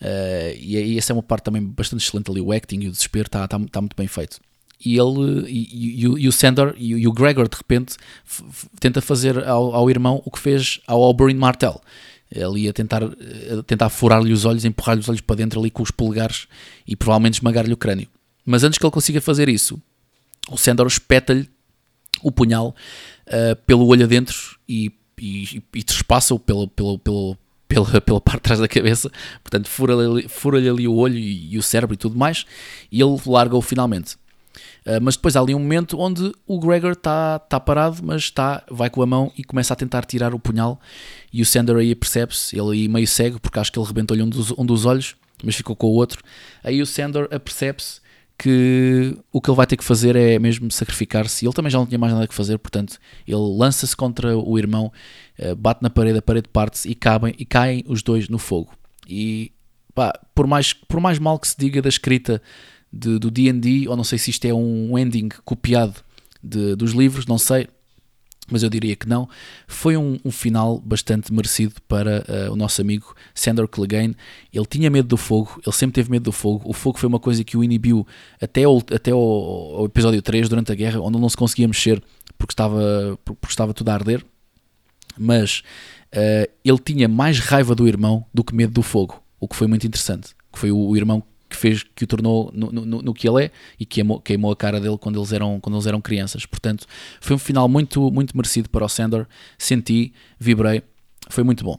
Uh, 0.00 0.56
e, 0.58 0.76
e 0.76 0.98
essa 0.98 1.12
é 1.12 1.14
uma 1.14 1.22
parte 1.22 1.44
também 1.44 1.62
bastante 1.62 2.04
excelente 2.04 2.30
ali, 2.30 2.40
o 2.40 2.52
acting 2.52 2.80
e 2.80 2.88
o 2.88 2.90
desespero 2.90 3.26
está 3.26 3.46
tá, 3.46 3.58
tá 3.70 3.80
muito 3.80 3.96
bem 3.96 4.06
feito. 4.06 4.40
E 4.84 4.98
ele 4.98 5.48
e, 5.48 6.04
e, 6.04 6.04
e 6.04 6.28
o 6.28 6.32
Sandor 6.32 6.74
e, 6.76 7.06
o 7.06 7.12
Gregor 7.12 7.48
de 7.48 7.56
repente 7.56 7.96
tenta 8.80 9.00
fazer 9.00 9.46
ao, 9.46 9.74
ao, 9.74 9.88
irmão 9.88 10.20
o 10.24 10.30
que 10.30 10.40
fez 10.40 10.80
ao 10.88 11.00
Oberyn 11.00 11.36
Martell 11.36 11.80
ali 12.34 12.68
a 12.68 12.72
tentar, 12.72 13.04
a 13.04 13.62
tentar 13.64 13.88
furar-lhe 13.90 14.32
os 14.32 14.44
olhos, 14.44 14.64
empurrar-lhe 14.64 15.00
os 15.00 15.08
olhos 15.08 15.20
para 15.20 15.36
dentro 15.36 15.60
ali 15.60 15.70
com 15.70 15.82
os 15.82 15.90
polegares 15.90 16.48
e 16.86 16.96
provavelmente 16.96 17.34
esmagar-lhe 17.34 17.72
o 17.72 17.76
crânio. 17.76 18.08
Mas 18.44 18.64
antes 18.64 18.78
que 18.78 18.84
ele 18.84 18.90
consiga 18.90 19.20
fazer 19.20 19.48
isso, 19.48 19.80
o 20.50 20.56
Sandor 20.56 20.86
espeta-lhe 20.86 21.48
o 22.22 22.32
punhal 22.32 22.74
uh, 23.28 23.56
pelo 23.66 23.86
olho 23.86 24.04
adentro 24.04 24.58
e, 24.68 24.92
e, 25.22 25.62
e 25.74 25.82
trespassa-o 25.82 26.38
pelo, 26.38 26.66
pelo, 26.66 26.98
pelo, 26.98 27.38
pela, 27.68 28.00
pela 28.02 28.20
parte 28.20 28.38
de 28.38 28.42
trás 28.42 28.60
da 28.60 28.68
cabeça, 28.68 29.10
portanto 29.42 29.68
fura-lhe 29.68 30.28
fura 30.28 30.58
ali 30.58 30.88
o 30.88 30.94
olho 30.94 31.16
e, 31.16 31.54
e, 31.54 31.58
o 31.58 31.62
cérebro 31.62 31.94
e 31.94 31.96
tudo 31.96 32.18
mais, 32.18 32.44
e 32.90 33.00
ele 33.00 33.16
larga-o 33.24 33.62
finalmente. 33.62 34.16
Uh, 34.84 35.00
mas 35.00 35.16
depois 35.16 35.36
há 35.36 35.40
ali 35.40 35.54
um 35.54 35.60
momento 35.60 35.98
onde 35.98 36.32
o 36.46 36.58
Gregor 36.58 36.92
está 36.92 37.38
tá 37.38 37.60
parado, 37.60 37.98
mas 38.02 38.22
está, 38.22 38.64
vai 38.68 38.90
com 38.90 39.00
a 39.00 39.06
mão 39.06 39.32
e 39.38 39.44
começa 39.44 39.72
a 39.72 39.76
tentar 39.76 40.04
tirar 40.04 40.34
o 40.34 40.40
punhal. 40.40 40.78
E 41.32 41.40
o 41.40 41.46
Sander 41.46 41.76
aí 41.76 41.94
percebe-se, 41.94 42.58
ele 42.58 42.72
aí 42.72 42.88
meio 42.88 43.06
cego, 43.06 43.40
porque 43.40 43.58
acho 43.60 43.70
que 43.70 43.78
ele 43.78 43.86
rebentou-lhe 43.86 44.22
um 44.22 44.28
dos, 44.28 44.50
um 44.50 44.66
dos 44.66 44.84
olhos, 44.84 45.14
mas 45.42 45.54
ficou 45.54 45.76
com 45.76 45.86
o 45.86 45.94
outro. 45.94 46.22
Aí 46.64 46.82
o 46.82 46.86
Sander 46.86 47.28
apercebe-se 47.30 48.01
que 48.42 49.16
o 49.30 49.40
que 49.40 49.48
ele 49.48 49.56
vai 49.56 49.66
ter 49.68 49.76
que 49.76 49.84
fazer 49.84 50.16
é 50.16 50.36
mesmo 50.36 50.68
sacrificar-se. 50.68 51.46
Ele 51.46 51.54
também 51.54 51.70
já 51.70 51.78
não 51.78 51.86
tinha 51.86 51.98
mais 51.98 52.12
nada 52.12 52.26
que 52.26 52.34
fazer, 52.34 52.58
portanto, 52.58 52.98
ele 53.24 53.36
lança-se 53.56 53.96
contra 53.96 54.36
o 54.36 54.58
irmão, 54.58 54.90
uh, 55.38 55.54
bate 55.54 55.80
na 55.80 55.88
parede, 55.88 56.18
a 56.18 56.22
parede 56.22 56.48
parte-se 56.48 56.88
e, 56.90 56.94
cabem, 56.96 57.32
e 57.38 57.44
caem 57.44 57.84
os 57.86 58.02
dois 58.02 58.28
no 58.28 58.38
fogo. 58.38 58.72
E 59.08 59.52
pá, 59.94 60.12
por, 60.34 60.48
mais, 60.48 60.72
por 60.72 60.98
mais 60.98 61.20
mal 61.20 61.38
que 61.38 61.46
se 61.46 61.56
diga 61.56 61.80
da 61.80 61.88
escrita 61.88 62.42
de, 62.92 63.16
do 63.16 63.30
DD, 63.30 63.86
ou 63.86 63.96
não 63.96 64.02
sei 64.02 64.18
se 64.18 64.30
isto 64.30 64.44
é 64.44 64.52
um 64.52 64.98
ending 64.98 65.28
copiado 65.44 66.02
de, 66.42 66.74
dos 66.74 66.90
livros, 66.90 67.26
não 67.26 67.38
sei, 67.38 67.68
mas 68.50 68.62
eu 68.62 68.70
diria 68.70 68.96
que 68.96 69.08
não. 69.08 69.28
Foi 69.66 69.96
um, 69.96 70.18
um 70.24 70.30
final 70.30 70.80
bastante 70.80 71.32
merecido 71.32 71.74
para 71.86 72.24
uh, 72.28 72.52
o 72.52 72.56
nosso 72.56 72.80
amigo 72.80 73.14
Sandor 73.34 73.68
Clegane. 73.68 74.16
Ele 74.52 74.66
tinha 74.66 74.90
medo 74.90 75.08
do 75.08 75.16
fogo, 75.16 75.60
ele 75.64 75.74
sempre 75.74 75.94
teve 75.94 76.10
medo 76.10 76.24
do 76.24 76.32
fogo. 76.32 76.62
O 76.68 76.72
fogo 76.72 76.98
foi 76.98 77.08
uma 77.08 77.20
coisa 77.20 77.44
que 77.44 77.56
o 77.56 77.62
inibiu 77.62 78.06
até, 78.40 78.66
o, 78.66 78.78
até 78.78 79.14
o, 79.14 79.84
episódio 79.86 80.20
3, 80.20 80.48
durante 80.48 80.72
a 80.72 80.74
guerra, 80.74 81.00
onde 81.00 81.16
ele 81.16 81.22
não 81.22 81.28
se 81.28 81.36
conseguia 81.36 81.68
mexer 81.68 82.02
porque 82.36 82.52
estava, 82.52 83.18
porque 83.24 83.46
estava 83.48 83.72
tudo 83.72 83.88
a 83.90 83.94
arder. 83.94 84.24
Mas 85.16 85.62
uh, 86.14 86.50
ele 86.64 86.78
tinha 86.78 87.08
mais 87.08 87.38
raiva 87.38 87.74
do 87.74 87.86
irmão 87.86 88.24
do 88.34 88.42
que 88.42 88.54
medo 88.54 88.72
do 88.72 88.82
fogo, 88.82 89.22
o 89.38 89.46
que 89.46 89.54
foi 89.54 89.66
muito 89.66 89.86
interessante. 89.86 90.34
Que 90.52 90.58
foi 90.58 90.72
o, 90.72 90.78
o 90.78 90.96
irmão 90.96 91.22
que 91.52 91.56
fez 91.56 91.82
que 91.82 92.04
o 92.04 92.06
tornou 92.06 92.50
no, 92.54 92.72
no, 92.72 93.02
no, 93.02 93.14
que 93.14 93.28
ele 93.28 93.44
é 93.44 93.50
e 93.78 93.84
queimou, 93.84 94.20
queimou 94.20 94.50
a 94.50 94.56
cara 94.56 94.80
dele 94.80 94.98
quando 94.98 95.18
eles 95.18 95.32
eram 95.32 95.60
quando 95.60 95.76
eles 95.76 95.86
eram 95.86 96.00
crianças 96.00 96.46
portanto 96.46 96.86
foi 97.20 97.36
um 97.36 97.38
final 97.38 97.68
muito 97.68 98.10
muito 98.10 98.36
merecido 98.36 98.68
para 98.68 98.84
o 98.84 98.88
Sandor 98.88 99.26
senti 99.58 100.12
vibrei 100.38 100.82
foi 101.28 101.44
muito 101.44 101.62
bom 101.62 101.78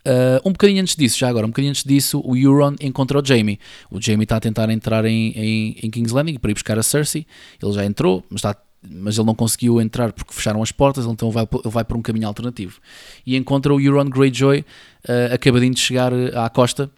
Uh, 0.00 0.40
um 0.48 0.52
bocadinho 0.52 0.80
antes 0.80 0.96
disso, 0.96 1.18
já 1.18 1.28
agora, 1.28 1.44
um 1.44 1.50
bocadinho 1.50 1.70
antes 1.70 1.84
disso, 1.84 2.22
o 2.24 2.34
Euron 2.34 2.74
encontra 2.80 3.18
o 3.18 3.24
Jamie. 3.24 3.58
O 3.90 4.00
Jamie 4.00 4.22
está 4.22 4.36
a 4.36 4.40
tentar 4.40 4.70
entrar 4.70 5.04
em, 5.04 5.32
em, 5.32 5.76
em, 5.82 5.90
King's 5.90 6.10
Landing 6.10 6.38
para 6.38 6.50
ir 6.50 6.54
buscar 6.54 6.78
a 6.78 6.82
Cersei. 6.82 7.26
Ele 7.62 7.72
já 7.72 7.84
entrou, 7.84 8.24
mas, 8.30 8.38
está, 8.38 8.56
mas 8.82 9.18
ele 9.18 9.26
não 9.26 9.34
conseguiu 9.34 9.78
entrar 9.78 10.10
porque 10.14 10.32
fecharam 10.32 10.62
as 10.62 10.72
portas, 10.72 11.04
então 11.04 11.30
vai, 11.30 11.46
ele 11.52 11.70
vai 11.70 11.84
por 11.84 11.98
um 11.98 12.02
caminho 12.02 12.26
alternativo. 12.26 12.80
E 13.26 13.36
encontra 13.36 13.74
o 13.74 13.78
Euron 13.78 14.06
Greyjoy, 14.06 14.60
uh, 14.60 15.34
acabadinho 15.34 15.74
de 15.74 15.80
chegar 15.80 16.14
à 16.34 16.48
costa, 16.48 16.90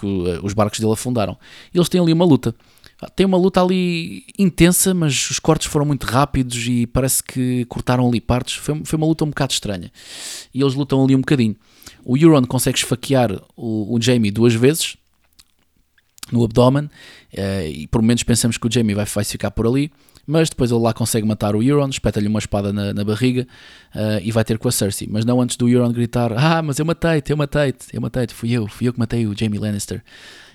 porque 0.00 0.06
uh, 0.06 0.44
os 0.44 0.54
barcos 0.54 0.80
dele 0.80 0.92
afundaram. 0.92 1.36
E 1.72 1.78
eles 1.78 1.88
têm 1.88 2.00
ali 2.00 2.12
uma 2.12 2.24
luta. 2.24 2.54
Tem 3.16 3.24
uma 3.24 3.38
luta 3.38 3.62
ali 3.62 4.24
intensa, 4.38 4.92
mas 4.92 5.30
os 5.30 5.38
cortes 5.38 5.68
foram 5.68 5.86
muito 5.86 6.04
rápidos 6.04 6.66
e 6.66 6.86
parece 6.86 7.22
que 7.22 7.64
cortaram 7.66 8.06
ali 8.06 8.20
partes. 8.20 8.56
Foi, 8.56 8.80
foi 8.84 8.96
uma 8.96 9.06
luta 9.06 9.24
um 9.24 9.28
bocado 9.28 9.52
estranha. 9.52 9.90
E 10.52 10.60
eles 10.60 10.74
lutam 10.74 11.02
ali 11.02 11.14
um 11.14 11.20
bocadinho. 11.20 11.56
O 12.04 12.16
Euron 12.16 12.44
consegue 12.44 12.78
esfaquear 12.78 13.32
o, 13.56 13.94
o 13.94 14.00
Jamie 14.00 14.30
duas 14.30 14.54
vezes 14.54 14.96
no 16.30 16.44
abdômen 16.44 16.84
uh, 16.84 17.68
e 17.68 17.86
por 17.88 18.00
momentos 18.00 18.22
pensamos 18.22 18.56
que 18.56 18.66
o 18.66 18.70
Jamie 18.70 18.94
vai, 18.94 19.04
vai 19.04 19.24
ficar 19.24 19.50
por 19.50 19.66
ali 19.66 19.90
mas 20.26 20.48
depois 20.48 20.70
ele 20.70 20.80
lá 20.80 20.92
consegue 20.92 21.26
matar 21.26 21.54
o 21.56 21.62
Euron, 21.62 21.88
espeta-lhe 21.88 22.28
uma 22.28 22.38
espada 22.38 22.72
na, 22.72 22.92
na 22.92 23.04
barriga 23.04 23.46
uh, 23.94 24.20
e 24.22 24.30
vai 24.30 24.44
ter 24.44 24.58
com 24.58 24.68
a 24.68 24.72
Cersei. 24.72 25.08
Mas 25.10 25.24
não 25.24 25.40
antes 25.40 25.56
do 25.56 25.68
Euron 25.68 25.92
gritar: 25.92 26.32
Ah, 26.36 26.62
mas 26.62 26.78
eu 26.78 26.84
matei-te, 26.84 27.30
eu 27.30 27.36
matei-te, 27.36 27.86
eu 27.92 28.00
matei-te, 28.00 28.34
fui 28.34 28.52
eu, 28.52 28.66
fui 28.66 28.88
eu 28.88 28.92
que 28.92 28.98
matei 28.98 29.26
o 29.26 29.36
Jamie 29.36 29.58
Lannister. 29.58 30.02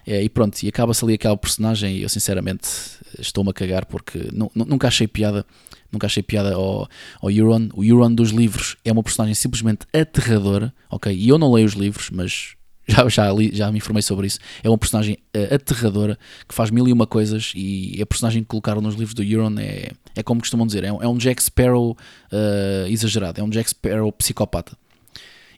É, 0.08 0.22
e 0.22 0.30
pronto, 0.30 0.62
e 0.62 0.68
acaba-se 0.68 1.04
ali 1.04 1.16
aquele 1.16 1.36
personagem 1.36 1.98
e 1.98 2.04
eu 2.04 2.10
sinceramente 2.10 2.70
estou-me 3.18 3.50
a 3.50 3.54
cagar 3.54 3.86
porque 3.86 4.30
nunca 4.54 4.88
achei 4.88 5.08
piada 5.08 5.44
nunca 5.92 6.06
achei 6.06 6.22
piada 6.22 6.54
ao, 6.54 6.88
ao 7.22 7.32
Euron. 7.32 7.70
O 7.74 7.84
Euron 7.84 8.14
dos 8.14 8.30
livros 8.30 8.78
é 8.86 8.92
uma 8.92 9.02
personagem 9.02 9.34
simplesmente 9.34 9.88
aterradora, 9.94 10.74
ok? 10.90 11.14
E 11.14 11.30
eu 11.30 11.38
não 11.38 11.52
leio 11.52 11.66
os 11.66 11.74
livros, 11.74 12.10
mas 12.12 12.56
já, 12.88 13.08
já, 13.10 13.32
li, 13.32 13.52
já 13.54 13.72
me 13.72 13.78
informei 13.78 14.02
sobre 14.02 14.28
isso. 14.28 14.40
É 14.64 14.70
uma 14.70 14.78
personagem 14.78 15.18
uh, 15.36 15.56
aterradora 15.56 16.18
que 16.48 16.54
faz 16.54 16.70
mil 16.70 16.88
e 16.88 16.94
uma 16.94 17.08
coisas 17.08 17.52
e 17.56 18.00
a 18.02 18.06
personagem 18.06 18.44
que 18.44 18.48
colocaram 18.48 18.82
nos 18.82 18.96
livros 18.96 19.14
do 19.14 19.24
Euron 19.24 19.56
é, 19.60 19.92
é 20.16 20.24
como 20.24 20.42
costumam 20.42 20.66
dizer, 20.66 20.84
é 20.84 20.92
um, 20.92 21.02
é 21.02 21.08
um 21.08 21.18
Jack 21.18 21.42
Sparrow 21.42 21.92
uh, 21.92 22.88
exagerado, 22.88 23.42
é 23.42 23.44
um 23.44 23.50
Jack 23.50 23.70
Sparrow 23.70 24.12
psicopata. 24.12 24.78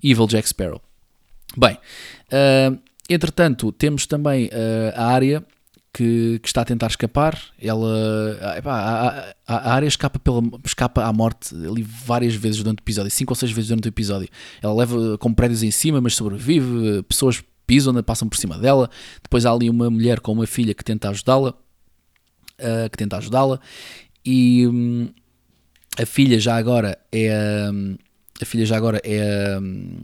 Evil 0.04 0.28
Jack 0.28 0.48
Sparrow. 0.48 0.82
Bem, 1.58 1.74
uh, 1.76 2.80
entretanto, 3.10 3.72
temos 3.72 4.06
também 4.06 4.50
a 4.96 5.08
área 5.08 5.44
que, 5.98 6.38
que, 6.44 6.48
está 6.48 6.62
a 6.62 6.66
tentar 6.66 6.88
escapar. 6.88 7.42
Ela, 7.60 8.56
epá, 8.56 8.72
a, 8.72 9.34
a, 9.48 9.58
a, 9.58 9.74
área 9.74 9.88
escapa, 9.88 10.20
pela, 10.20 10.44
escapa 10.64 11.04
à 11.04 11.12
morte 11.12 11.56
ali 11.56 11.82
várias 11.82 12.36
vezes 12.36 12.60
durante 12.60 12.80
o 12.80 12.84
episódio, 12.84 13.10
cinco 13.10 13.32
ou 13.32 13.36
seis 13.36 13.52
vezes 13.52 13.70
durante 13.70 13.88
o 13.88 13.90
episódio. 13.90 14.30
Ela 14.62 14.76
leva 14.76 15.18
com 15.18 15.34
prédios 15.34 15.64
em 15.64 15.72
cima, 15.72 16.00
mas 16.00 16.14
sobrevive. 16.14 17.02
Pessoas 17.10 17.44
pisam, 17.66 17.96
passam 18.04 18.30
por 18.30 18.38
cima 18.38 18.60
dela. 18.60 18.92
Depois 19.24 19.44
há 19.44 19.52
ali 19.52 19.72
uma 19.72 19.90
mulher 19.90 20.20
com 20.20 20.34
uma 20.34 20.46
filha 20.46 20.76
que 20.76 20.84
tenta 20.84 21.10
ajudá-la, 21.10 21.50
uh, 21.50 22.90
que 22.92 22.98
tenta 22.98 23.18
ajudá-la. 23.18 23.60
E 24.24 24.68
hum, 24.68 25.10
a 26.00 26.06
filha 26.06 26.40
já 26.40 26.58
agora 26.58 26.96
é 27.12 27.70
hum, 27.74 27.98
a 28.40 28.46
filha 28.46 28.68
já 28.68 28.78
agora 28.78 29.02
é 29.04 29.58
hum, 29.60 29.98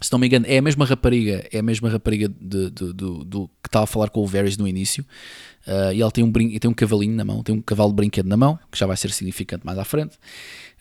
se 0.00 0.12
não 0.12 0.18
me 0.18 0.26
engano, 0.26 0.46
é 0.48 0.58
a 0.58 0.62
mesma 0.62 0.84
rapariga, 0.84 1.46
é 1.52 1.58
a 1.58 1.62
mesma 1.62 1.88
rapariga 1.88 2.28
de, 2.28 2.70
de, 2.70 2.92
de, 2.92 3.24
do 3.24 3.48
que 3.62 3.68
estava 3.68 3.84
a 3.84 3.86
falar 3.86 4.10
com 4.10 4.20
o 4.20 4.26
Varys 4.26 4.56
no 4.56 4.68
início. 4.68 5.04
Uh, 5.66 5.92
e 5.92 6.00
ela 6.00 6.10
tem 6.10 6.24
um, 6.24 6.30
brin 6.30 6.58
tem 6.58 6.70
um 6.70 6.74
cavalinho 6.74 7.14
na 7.14 7.24
mão, 7.24 7.42
tem 7.42 7.54
um 7.54 7.60
cavalo 7.60 7.90
de 7.90 7.96
brinquedo 7.96 8.26
na 8.26 8.36
mão, 8.36 8.58
que 8.70 8.78
já 8.78 8.86
vai 8.86 8.96
ser 8.96 9.10
significante 9.10 9.66
mais 9.66 9.78
à 9.78 9.84
frente. 9.84 10.16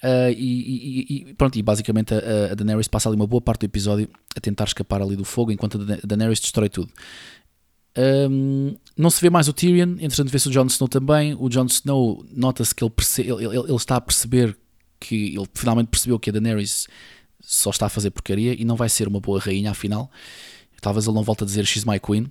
Uh, 0.03 0.31
e, 0.31 0.35
e, 0.35 1.29
e, 1.29 1.33
pronto, 1.33 1.57
e 1.57 1.61
basicamente 1.61 2.13
a, 2.13 2.51
a, 2.51 2.55
Daenerys 2.55 2.87
passa 2.87 3.09
ali 3.09 3.15
uma 3.15 3.27
boa 3.27 3.41
parte 3.41 3.61
do 3.61 3.65
episódio 3.65 4.07
a 4.35 4.39
tentar 4.39 4.65
escapar 4.65 5.01
ali 5.01 5.15
do 5.15 5.25
fogo, 5.25 5.51
enquanto 5.51 5.81
a 5.81 6.07
Daenerys 6.07 6.39
destrói 6.39 6.69
tudo. 6.69 6.91
Um, 8.29 8.75
não 8.95 9.09
se 9.09 9.19
vê 9.19 9.29
mais 9.29 9.47
o 9.47 9.53
Tyrion, 9.53 9.93
entretanto 9.99 10.29
vê-se 10.29 10.47
o 10.47 10.51
Jon 10.51 10.67
Snow 10.67 10.87
também. 10.87 11.35
O 11.39 11.49
Jon 11.49 11.65
Snow 11.65 12.23
nota-se 12.31 12.73
que 12.73 12.83
ele, 12.83 12.93
ele, 13.17 13.45
ele, 13.45 13.57
ele, 13.57 13.75
está 13.75 13.95
a 13.95 14.01
perceber 14.01 14.55
que 14.99 15.35
ele 15.35 15.47
finalmente 15.55 15.87
percebeu 15.87 16.19
que 16.19 16.29
a 16.29 16.33
Daenerys 16.33 16.87
só 17.49 17.69
está 17.69 17.85
a 17.85 17.89
fazer 17.89 18.11
porcaria 18.11 18.53
e 18.53 18.65
não 18.65 18.75
vai 18.75 18.89
ser 18.89 19.07
uma 19.07 19.21
boa 19.21 19.39
rainha 19.39 19.71
afinal. 19.71 20.11
Talvez 20.81 21.07
ele 21.07 21.15
não 21.15 21.23
volte 21.23 21.43
a 21.43 21.45
dizer 21.45 21.65
She's 21.65 21.85
my 21.85 21.97
queen. 21.97 22.29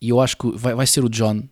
E 0.00 0.08
eu 0.08 0.20
acho 0.20 0.36
que 0.36 0.52
vai, 0.56 0.72
vai 0.72 0.86
ser 0.86 1.04
o 1.04 1.08
John. 1.08 1.42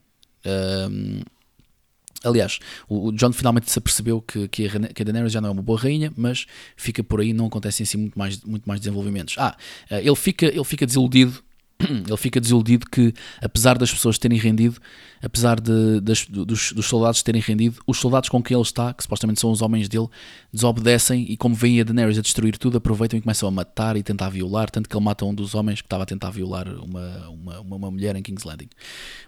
Aliás, 2.23 2.61
o, 2.89 3.09
o, 3.09 3.13
John 3.13 3.33
finalmente 3.33 3.69
se 3.69 3.79
apercebeu 3.81 4.23
que, 4.23 4.47
que, 4.47 4.67
a, 4.67 4.71
que 4.93 5.03
a 5.03 5.05
Daenerys 5.05 5.33
já 5.33 5.41
não 5.41 5.49
é 5.49 5.53
uma 5.53 5.63
boa 5.63 5.79
rainha, 5.79 6.13
mas 6.17 6.47
fica 6.77 7.03
por 7.03 7.21
aí, 7.21 7.33
não 7.33 7.47
acontecem 7.47 7.83
assim 7.83 7.99
muito 7.99 8.17
mais, 8.17 8.41
muito 8.43 8.65
mais 8.65 8.81
desenvolvimentos. 8.81 9.35
Ah, 9.37 9.57
eh, 9.91 10.01
ele 10.01 10.17
fica, 10.17 10.47
ele 10.47 10.65
fica 10.65 10.87
desiludido 10.87 11.43
ele 12.07 12.17
fica 12.17 12.41
desiludido 12.41 12.87
que, 12.91 13.13
apesar 13.41 13.77
das 13.77 13.91
pessoas 13.91 14.19
terem 14.19 14.39
rendido, 14.39 14.81
apesar 15.23 15.61
de, 15.61 16.01
das, 16.01 16.27
dos, 16.27 16.73
dos, 16.73 16.87
soldados 16.87 17.23
terem 17.23 17.41
rendido, 17.41 17.81
os 17.87 17.99
soldados 17.99 18.29
com 18.29 18.43
quem 18.43 18.57
ele 18.57 18.63
está, 18.63 18.95
que 18.95 19.03
supostamente 19.03 19.41
são 19.41 19.51
os 19.51 19.63
homens 19.63 19.89
dele, 19.89 20.09
desobedecem 20.53 21.27
e, 21.29 21.37
como 21.37 21.55
veem 21.55 21.81
a 21.81 21.85
Daenerys 21.85 22.19
a 22.19 22.23
destruir 22.23 22.57
tudo, 22.57 22.79
aproveitam 22.79 23.19
e 23.19 23.23
começam 23.23 23.49
a 23.49 23.53
matar 23.53 23.97
e 23.97 24.03
tentar 24.03 24.31
violar. 24.31 24.71
Tanto 24.71 24.89
que 24.89 24.97
ele 24.97 25.05
mata 25.05 25.25
um 25.25 25.35
dos 25.35 25.55
homens 25.55 25.81
que 25.81 25.87
estava 25.87 26.05
a 26.05 26.07
tentar 26.07 26.31
violar 26.31 26.69
uma, 26.69 27.29
uma, 27.29 27.61
uma 27.61 27.91
mulher 27.91 28.17
em 28.17 28.23
King's 28.23 28.45
Landing. 28.45 28.69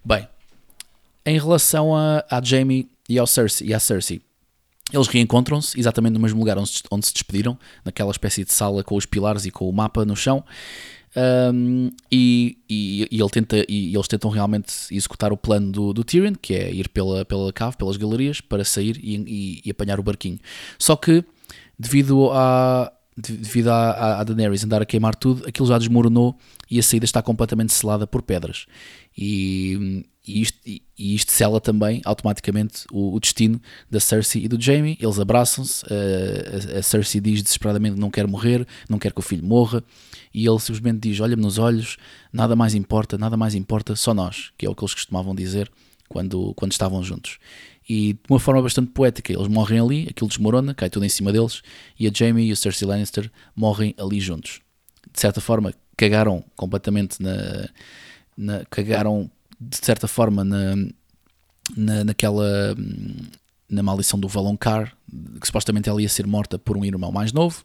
Bem, 0.05 0.27
em 1.27 1.39
relação 1.39 1.95
a, 1.95 2.25
a 2.31 2.43
Jamie 2.43 2.89
e, 3.09 3.19
ao 3.19 3.27
Cersei, 3.27 3.69
e 3.69 3.75
à 3.75 3.81
Cersei, 3.81 4.23
eles 4.91 5.07
reencontram-se 5.07 5.79
exatamente 5.79 6.15
no 6.15 6.21
mesmo 6.21 6.39
lugar 6.39 6.57
onde, 6.57 6.73
onde 6.91 7.07
se 7.07 7.13
despediram, 7.13 7.59
naquela 7.85 8.11
espécie 8.11 8.45
de 8.45 8.53
sala 8.53 8.83
com 8.83 8.97
os 8.97 9.05
pilares 9.05 9.45
e 9.45 9.51
com 9.51 9.69
o 9.69 9.73
mapa 9.73 10.05
no 10.05 10.17
chão. 10.17 10.43
Um, 11.19 11.91
e, 12.13 12.59
e, 12.71 13.09
e, 13.11 13.21
ele 13.21 13.31
tenta, 13.31 13.57
e 13.69 13.95
eles 13.95 14.07
tentam 14.07 14.31
realmente 14.31 14.73
executar 14.93 15.33
o 15.33 15.37
plano 15.37 15.73
do, 15.73 15.93
do 15.93 16.05
Tyrion, 16.05 16.35
que 16.41 16.55
é 16.55 16.71
ir 16.71 16.89
pela, 16.89 17.25
pela 17.25 17.53
cave, 17.53 17.77
pelas 17.77 17.97
galerias, 17.97 18.41
para 18.41 18.65
sair 18.65 19.01
e, 19.03 19.61
e 19.65 19.71
apanhar 19.71 19.99
o 19.99 20.03
barquinho. 20.03 20.39
Só 20.79 20.95
que, 20.95 21.25
devido 21.77 22.31
a, 22.31 22.93
devido 23.17 23.69
a, 23.69 24.23
Daenerys 24.23 24.65
andar 24.65 24.81
a 24.81 24.87
queimar 24.87 25.17
tudo, 25.17 25.45
aquilo 25.49 25.67
já 25.67 25.77
desmoronou 25.77 26.39
e 26.71 26.79
a 26.79 26.83
saída 26.83 27.05
está 27.05 27.21
completamente 27.21 27.73
selada 27.73 28.07
por 28.07 28.23
pedras. 28.23 28.67
E, 29.21 30.07
e 30.25 30.43
isto, 30.43 30.59
e, 30.65 30.83
isto 30.97 31.33
sela 31.33 31.61
também 31.61 32.01
automaticamente 32.05 32.85
o, 32.93 33.17
o, 33.17 33.19
destino 33.19 33.61
da 33.91 33.99
Cersei 33.99 34.45
e 34.45 34.49
do 34.49 34.61
Jaime. 34.61 34.97
Eles 35.01 35.19
abraçam-se. 35.19 35.85
A, 35.87 36.79
a, 36.79 36.83
Cersei 36.85 37.21
diz 37.21 37.43
desesperadamente 37.43 37.99
não 37.99 38.13
quer 38.13 38.29
morrer, 38.29 38.65
não 38.89 38.97
quer 38.97 39.13
que 39.13 39.19
o 39.19 39.23
filho 39.23 39.45
morra. 39.45 39.83
E 40.33 40.47
ele 40.47 40.61
simplesmente 40.61 41.01
diz: 41.01 41.19
Olha-me 41.19 41.43
nos 41.43 41.59
olhos, 41.59 41.97
nada 42.33 42.55
mais 42.55 42.77
importa, 42.77 43.19
nada 43.19 43.37
mais 43.37 43.57
importa, 43.57 43.97
só 43.97 44.15
nós, 44.15 44.53
que 44.57 44.65
é 44.65 44.71
o 44.71 44.75
que 44.75 44.85
eles 44.85 44.95
costumavam 44.95 45.35
dizer 45.35 45.69
quando, 46.09 46.55
quando 46.55 46.71
estavam 46.71 47.03
juntos. 47.03 47.39
E 47.89 48.13
de 48.13 48.21
uma 48.31 48.39
forma 48.39 48.63
bastante 48.63 48.93
poética, 48.93 49.33
eles 49.33 49.49
morrem 49.49 49.81
ali, 49.81 50.07
aquilo 50.09 50.29
desmorona, 50.29 50.75
cai 50.75 50.89
tudo 50.89 51.05
em 51.05 51.09
cima 51.09 51.33
deles, 51.33 51.61
e 51.99 52.07
a 52.07 52.11
Jamie 52.15 52.47
e 52.47 52.53
o 52.53 52.57
Cersei 52.57 52.87
Lannister 52.87 53.29
morrem 53.57 53.97
ali 53.99 54.21
juntos. 54.21 54.61
De 55.13 55.19
certa 55.19 55.41
forma, 55.41 55.75
cagaram 55.97 56.45
completamente 56.55 57.21
na. 57.21 57.69
Na 58.39 58.65
cagaram, 58.67 59.29
de 59.61 59.77
certa 59.77 60.07
forma, 60.07 60.45
na, 60.45 60.77
na, 61.77 62.05
naquela. 62.05 62.75
na 63.69 63.83
maldição 63.83 64.19
do 64.19 64.29
Valonqar, 64.29 64.95
que 65.41 65.47
supostamente 65.47 65.89
ela 65.89 66.01
ia 66.01 66.09
ser 66.09 66.27
morta 66.27 66.59
por 66.59 66.77
um 66.77 66.85
irmão 66.85 67.11
mais 67.11 67.33
novo. 67.33 67.65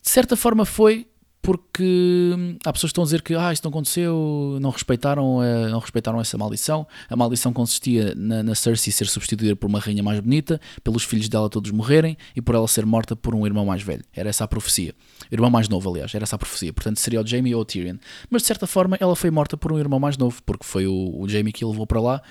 De 0.00 0.08
certa 0.08 0.36
forma, 0.36 0.64
foi 0.64 1.08
porque 1.46 2.58
há 2.64 2.72
pessoas 2.72 2.90
que 2.90 2.94
estão 2.94 3.04
a 3.04 3.06
dizer 3.06 3.22
que 3.22 3.32
ah, 3.36 3.52
isto 3.52 3.62
não 3.62 3.70
aconteceu, 3.70 4.58
não 4.60 4.70
respeitaram, 4.70 5.40
a, 5.40 5.68
não 5.68 5.78
respeitaram 5.78 6.20
essa 6.20 6.36
maldição. 6.36 6.84
A 7.08 7.14
maldição 7.14 7.52
consistia 7.52 8.16
na, 8.16 8.42
na, 8.42 8.52
Cersei 8.56 8.92
ser 8.92 9.06
substituída 9.06 9.54
por 9.54 9.68
uma 9.68 9.78
rainha 9.78 10.02
mais 10.02 10.18
bonita, 10.18 10.60
pelos 10.82 11.04
filhos 11.04 11.28
dela 11.28 11.48
todos 11.48 11.70
morrerem 11.70 12.16
e 12.34 12.42
por 12.42 12.56
ela 12.56 12.66
ser 12.66 12.84
morta 12.84 13.14
por 13.14 13.32
um 13.32 13.46
irmão 13.46 13.64
mais 13.64 13.80
velho. 13.80 14.02
Era 14.12 14.28
essa 14.28 14.42
a 14.42 14.48
profecia. 14.48 14.92
Irmão 15.30 15.48
mais 15.48 15.68
novo, 15.68 15.88
aliás, 15.88 16.12
era 16.12 16.24
essa 16.24 16.34
a 16.34 16.38
profecia. 16.38 16.72
Portanto, 16.72 16.98
seria 16.98 17.20
o 17.20 17.24
Jaime 17.24 17.54
ou 17.54 17.60
o 17.60 17.64
Tyrion. 17.64 17.98
Mas 18.28 18.42
de 18.42 18.48
certa 18.48 18.66
forma, 18.66 18.96
ela 18.98 19.14
foi 19.14 19.30
morta 19.30 19.56
por 19.56 19.70
um 19.72 19.78
irmão 19.78 20.00
mais 20.00 20.18
novo, 20.18 20.42
porque 20.44 20.66
foi 20.66 20.88
o, 20.88 21.16
o 21.16 21.28
Jaime 21.28 21.52
que 21.52 21.62
a 21.62 21.68
levou 21.68 21.86
para 21.86 22.00
lá 22.00 22.22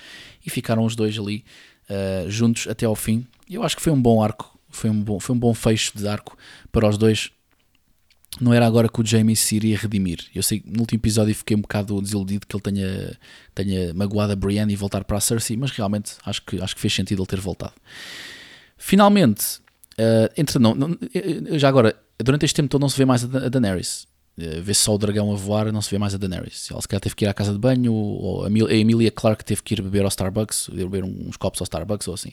e 0.44 0.50
ficaram 0.50 0.84
os 0.84 0.94
dois 0.94 1.18
ali 1.18 1.42
uh, 1.88 2.30
juntos 2.30 2.66
até 2.68 2.84
ao 2.84 2.94
fim. 2.94 3.26
Eu 3.48 3.62
acho 3.62 3.76
que 3.76 3.82
foi 3.82 3.94
um 3.94 4.02
bom 4.02 4.22
arco, 4.22 4.58
foi 4.68 4.90
um 4.90 5.02
bom, 5.02 5.18
foi 5.18 5.34
um 5.34 5.38
bom 5.38 5.54
fecho 5.54 5.96
de 5.96 6.06
arco 6.06 6.36
para 6.70 6.86
os 6.86 6.98
dois 6.98 7.30
não 8.40 8.52
era 8.52 8.66
agora 8.66 8.88
que 8.88 9.00
o 9.00 9.06
Jamie 9.06 9.36
se 9.36 9.56
iria 9.56 9.76
redimir. 9.76 10.26
Eu 10.34 10.42
sei 10.42 10.60
que 10.60 10.70
no 10.70 10.80
último 10.80 10.98
episódio 10.98 11.34
fiquei 11.34 11.56
um 11.56 11.60
bocado 11.60 12.00
desiludido 12.00 12.46
que 12.46 12.54
ele 12.54 12.62
tenha, 12.62 13.18
tenha 13.54 13.94
magoado 13.94 14.32
a 14.32 14.36
Brienne 14.36 14.72
e 14.72 14.76
voltar 14.76 15.04
para 15.04 15.16
a 15.16 15.20
Cersei, 15.20 15.56
mas 15.56 15.70
realmente 15.70 16.12
acho 16.24 16.42
que, 16.42 16.60
acho 16.60 16.74
que 16.74 16.80
fez 16.80 16.92
sentido 16.94 17.22
ele 17.22 17.26
ter 17.26 17.40
voltado. 17.40 17.74
Finalmente, 18.76 19.58
uh, 19.98 20.30
entre, 20.36 20.58
não, 20.58 20.74
não, 20.74 20.98
eh, 21.14 21.58
já 21.58 21.68
agora, 21.68 21.96
durante 22.18 22.44
este 22.44 22.54
tempo 22.54 22.68
todo 22.68 22.80
não 22.80 22.88
se 22.88 22.98
vê 22.98 23.04
mais 23.04 23.24
a, 23.24 23.48
Daenerys. 23.48 24.06
Uh, 24.38 24.60
vê-se 24.62 24.80
só 24.80 24.94
o 24.94 24.98
dragão 24.98 25.32
a 25.32 25.36
voar, 25.36 25.72
não 25.72 25.80
se 25.80 25.90
vê 25.90 25.98
mais 25.98 26.14
a 26.14 26.18
Daenerys. 26.18 26.68
Ela 26.70 26.82
se 26.82 26.88
calhar 26.88 27.00
teve 27.00 27.14
que 27.14 27.24
ir 27.24 27.28
à 27.28 27.34
casa 27.34 27.52
de 27.52 27.58
banho, 27.58 27.92
ou 27.92 28.44
a 28.44 28.48
Emilia 28.48 29.10
Clarke 29.10 29.44
teve 29.44 29.62
que 29.62 29.74
ir 29.74 29.82
beber 29.82 30.02
ao 30.02 30.08
Starbucks, 30.08 30.68
beber 30.70 31.04
uns 31.04 31.38
copos 31.38 31.60
ao 31.60 31.64
Starbucks 31.64 32.06
ou 32.06 32.14
assim. 32.14 32.32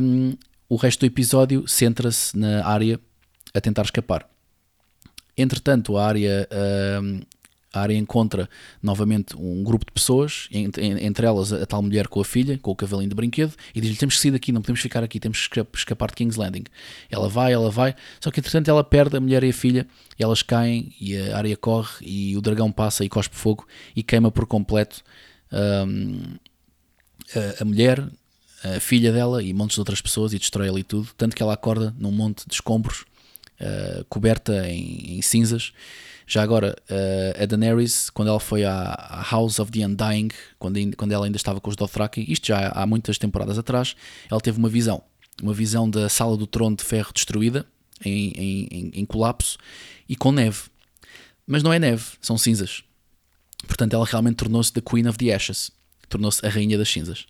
Um, 0.00 0.36
o 0.68 0.76
resto 0.76 1.00
do 1.00 1.06
episódio 1.06 1.66
centra-se 1.66 2.38
na 2.38 2.64
área 2.64 3.00
a 3.52 3.60
tentar 3.60 3.82
escapar. 3.82 4.29
Entretanto, 5.40 5.96
a 5.96 6.06
área, 6.06 6.48
uh, 6.50 7.26
a 7.72 7.80
área 7.80 7.96
encontra 7.96 8.48
novamente 8.82 9.36
um 9.36 9.62
grupo 9.62 9.86
de 9.86 9.92
pessoas, 9.92 10.48
entre 10.50 11.26
elas 11.26 11.52
a 11.52 11.64
tal 11.64 11.80
mulher 11.82 12.08
com 12.08 12.20
a 12.20 12.24
filha, 12.24 12.58
com 12.58 12.70
o 12.72 12.76
cavalinho 12.76 13.08
de 13.08 13.14
brinquedo, 13.14 13.54
e 13.74 13.80
diz-lhe: 13.80 13.96
Temos 13.96 14.16
que 14.16 14.22
sair 14.22 14.32
daqui, 14.32 14.52
não 14.52 14.60
podemos 14.60 14.80
ficar 14.80 15.02
aqui, 15.04 15.20
temos 15.20 15.46
que 15.46 15.64
escapar 15.74 16.10
de 16.10 16.16
King's 16.16 16.36
Landing. 16.36 16.64
Ela 17.10 17.28
vai, 17.28 17.52
ela 17.52 17.70
vai, 17.70 17.94
só 18.20 18.30
que 18.30 18.40
entretanto 18.40 18.68
ela 18.68 18.82
perde 18.82 19.16
a 19.16 19.20
mulher 19.20 19.44
e 19.44 19.50
a 19.50 19.52
filha, 19.52 19.86
e 20.18 20.22
elas 20.22 20.42
caem, 20.42 20.92
e 21.00 21.16
a 21.16 21.36
área 21.36 21.56
corre, 21.56 22.04
e 22.04 22.36
o 22.36 22.40
dragão 22.40 22.72
passa 22.72 23.04
e 23.04 23.08
cospe 23.08 23.36
fogo 23.36 23.66
e 23.94 24.02
queima 24.02 24.30
por 24.30 24.46
completo 24.46 25.02
um, 25.52 26.36
a, 27.34 27.62
a 27.62 27.64
mulher, 27.64 28.04
a 28.62 28.80
filha 28.80 29.12
dela 29.12 29.42
e 29.42 29.52
montes 29.54 29.74
de 29.74 29.80
outras 29.80 30.00
pessoas 30.00 30.32
e 30.32 30.38
destrói 30.38 30.68
ali 30.68 30.82
tudo. 30.82 31.08
Tanto 31.16 31.34
que 31.34 31.42
ela 31.42 31.54
acorda 31.54 31.94
num 31.98 32.10
monte 32.10 32.46
de 32.46 32.54
escombros 32.54 33.04
uh, 33.60 34.04
coberta 34.08 34.68
em, 34.68 35.18
em, 35.18 35.22
cinzas. 35.22 35.72
Já 36.26 36.42
agora, 36.42 36.76
uh, 36.88 37.42
a 37.42 37.46
Daenerys, 37.46 38.08
quando 38.10 38.28
ela 38.28 38.40
foi 38.40 38.64
à, 38.64 38.92
à, 38.92 39.22
House 39.30 39.58
of 39.58 39.70
the 39.72 39.84
Undying, 39.84 40.28
quando, 40.58 40.78
quando 40.96 41.12
ela 41.12 41.26
ainda 41.26 41.36
estava 41.36 41.60
com 41.60 41.68
os 41.68 41.76
Dothraki, 41.76 42.24
isto 42.30 42.46
já 42.46 42.68
há 42.68 42.86
muitas 42.86 43.18
temporadas 43.18 43.58
atrás, 43.58 43.96
ela 44.30 44.40
teve 44.40 44.58
uma 44.58 44.68
visão. 44.68 45.02
Uma 45.42 45.54
visão 45.54 45.88
da 45.88 46.08
sala 46.08 46.36
do 46.36 46.46
trono 46.46 46.76
de 46.76 46.84
ferro 46.84 47.12
destruída, 47.12 47.66
em, 48.04 48.30
em, 48.30 48.90
em 48.94 49.04
colapso, 49.06 49.58
e 50.08 50.14
com 50.14 50.32
neve. 50.32 50.62
Mas 51.46 51.62
não 51.62 51.72
é 51.72 51.78
neve, 51.78 52.04
são 52.20 52.38
cinzas. 52.38 52.84
Portanto, 53.66 53.94
ela 53.94 54.04
realmente 54.04 54.36
tornou-se 54.36 54.72
the 54.72 54.80
Queen 54.80 55.06
of 55.08 55.18
the 55.18 55.34
Ashes. 55.34 55.70
Tornou-se 56.08 56.44
a 56.44 56.48
rainha 56.48 56.78
das 56.78 56.88
cinzas. 56.88 57.26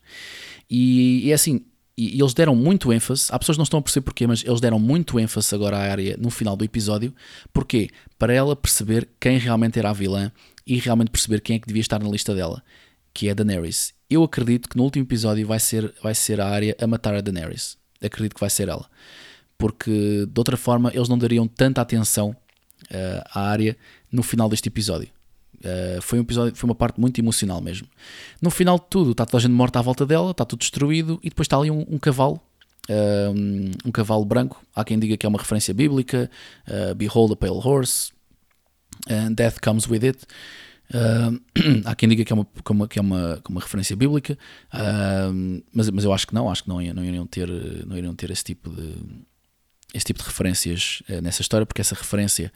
E, 0.69 1.27
e 1.27 1.31
é 1.31 1.35
assim, 1.35 1.65
e, 2.01 2.17
e, 2.17 2.21
eles 2.23 2.33
deram 2.33 2.57
muito 2.57 2.91
ênfase, 2.91 3.27
há 3.31 3.39
pessoas 3.39 3.57
que 3.57 3.59
não 3.59 3.65
estão 3.65 3.79
a 3.79 3.83
perceber 3.83 4.05
porquê, 4.05 4.27
mas 4.27 4.43
eles 4.43 4.59
deram 4.59 4.79
muito 4.79 5.21
ênfase 5.21 5.55
agora 5.55 5.77
à 5.77 5.81
área 5.81 6.17
no 6.19 6.31
final 6.31 6.57
do 6.57 6.65
episódio. 6.65 7.15
Porquê? 7.53 7.91
Para 8.19 8.33
ela 8.33 8.57
perceber 8.57 9.07
quem 9.21 9.37
realmente 9.37 9.79
era 9.79 9.91
a 9.91 9.93
vilã 9.93 10.33
e 10.67 10.79
realmente 10.79 11.11
perceber 11.11 11.43
quem 11.43 11.57
é 11.57 11.59
que 11.59 11.67
devia 11.67 11.83
estar 11.83 12.03
na 12.03 12.09
lista 12.09 12.35
dela, 12.35 12.63
que 13.13 13.29
é 13.29 13.33
a 13.33 13.35
Daenerys. 13.35 13.93
Eu 14.09 14.25
acredito 14.25 14.67
que 14.67 14.79
no 14.79 14.85
último 14.85 15.05
episódio 15.05 15.47
vai 15.47 15.61
ser, 15.61 15.93
vai 16.03 16.15
ser 16.15 16.41
a 16.41 16.49
área 16.49 16.75
a 16.81 16.87
matar 16.87 17.15
a 17.15 17.21
Daenerys. 17.21 17.77
Acredito 18.03 18.35
que 18.35 18.41
vai 18.41 18.49
ser 18.49 18.71
ela. 18.71 18.89
Porque 19.59 20.27
de 20.27 20.41
outra 20.41 20.57
forma 20.57 20.91
eles 20.95 21.09
não 21.09 21.19
dariam 21.19 21.47
tanta 21.47 21.83
atenção 21.83 22.31
uh, 22.31 23.23
à 23.35 23.43
área 23.43 23.77
no 24.11 24.23
final 24.23 24.49
deste 24.49 24.69
episódio. 24.69 25.11
Uh, 25.61 26.01
foi 26.01 26.19
um 26.19 26.23
episódio, 26.23 26.57
foi 26.57 26.69
uma 26.69 26.75
parte 26.75 26.99
muito 26.99 27.21
emocional 27.21 27.61
mesmo. 27.61 27.87
No 28.41 28.51
final 28.51 28.79
de 28.79 28.87
tudo, 28.89 29.13
está 29.13 29.27
toda 29.27 29.39
a 29.39 29.41
gente 29.41 29.53
morta 29.53 29.79
à 29.79 29.83
volta 29.83 30.07
dela, 30.07 30.31
está 30.31 30.45
tudo 30.45 30.61
destruído, 30.61 31.21
e 31.23 31.29
depois 31.29 31.45
está 31.45 31.59
ali 31.59 31.71
um, 31.71 31.85
um 31.89 31.99
cavalo, 31.99 32.41
uh, 32.89 33.85
um 33.85 33.93
cavalo 33.93 34.25
branco. 34.25 34.63
Há 34.75 34.85
quem 34.85 34.99
diga 34.99 35.17
que 35.19 35.27
é 35.27 35.29
uma 35.29 35.39
referência 35.39 35.75
bíblica, 35.75 36.31
uh, 36.67 36.95
Behold 36.95 37.35
a 37.35 37.37
Pale 37.37 37.61
Horse, 37.63 38.11
and 39.09 39.33
Death 39.33 39.59
Comes 39.63 39.87
With 39.87 40.05
It. 40.05 40.27
há 41.85 41.95
quem 41.95 42.09
diga 42.09 42.25
que 42.25 42.33
é 42.33 42.35
uma, 42.35 42.45
que 42.45 42.63
é 42.67 42.73
uma, 42.73 42.89
que 42.89 42.99
é 42.99 43.03
uma, 43.03 43.41
uma 43.49 43.61
referência 43.61 43.95
bíblica, 43.95 44.37
mas, 45.73 45.89
mas 45.89 46.03
eu 46.03 46.13
acho 46.13 46.27
que 46.27 46.35
não, 46.35 46.51
acho 46.51 46.65
que 46.65 46.69
não, 46.69 46.81
não, 46.81 47.05
iriam 47.05 47.25
ter, 47.29 47.49
não 47.87 47.97
iriam 47.97 48.13
ter 48.13 48.29
esse 48.33 48.43
tipo 48.43 48.69
de, 48.71 48.97
esse 49.95 50.05
tipo 50.05 50.19
de 50.19 50.25
referências 50.25 51.01
nessa 51.23 51.43
história, 51.43 51.65
porque 51.65 51.81
essa 51.81 51.95
referência 51.95 52.53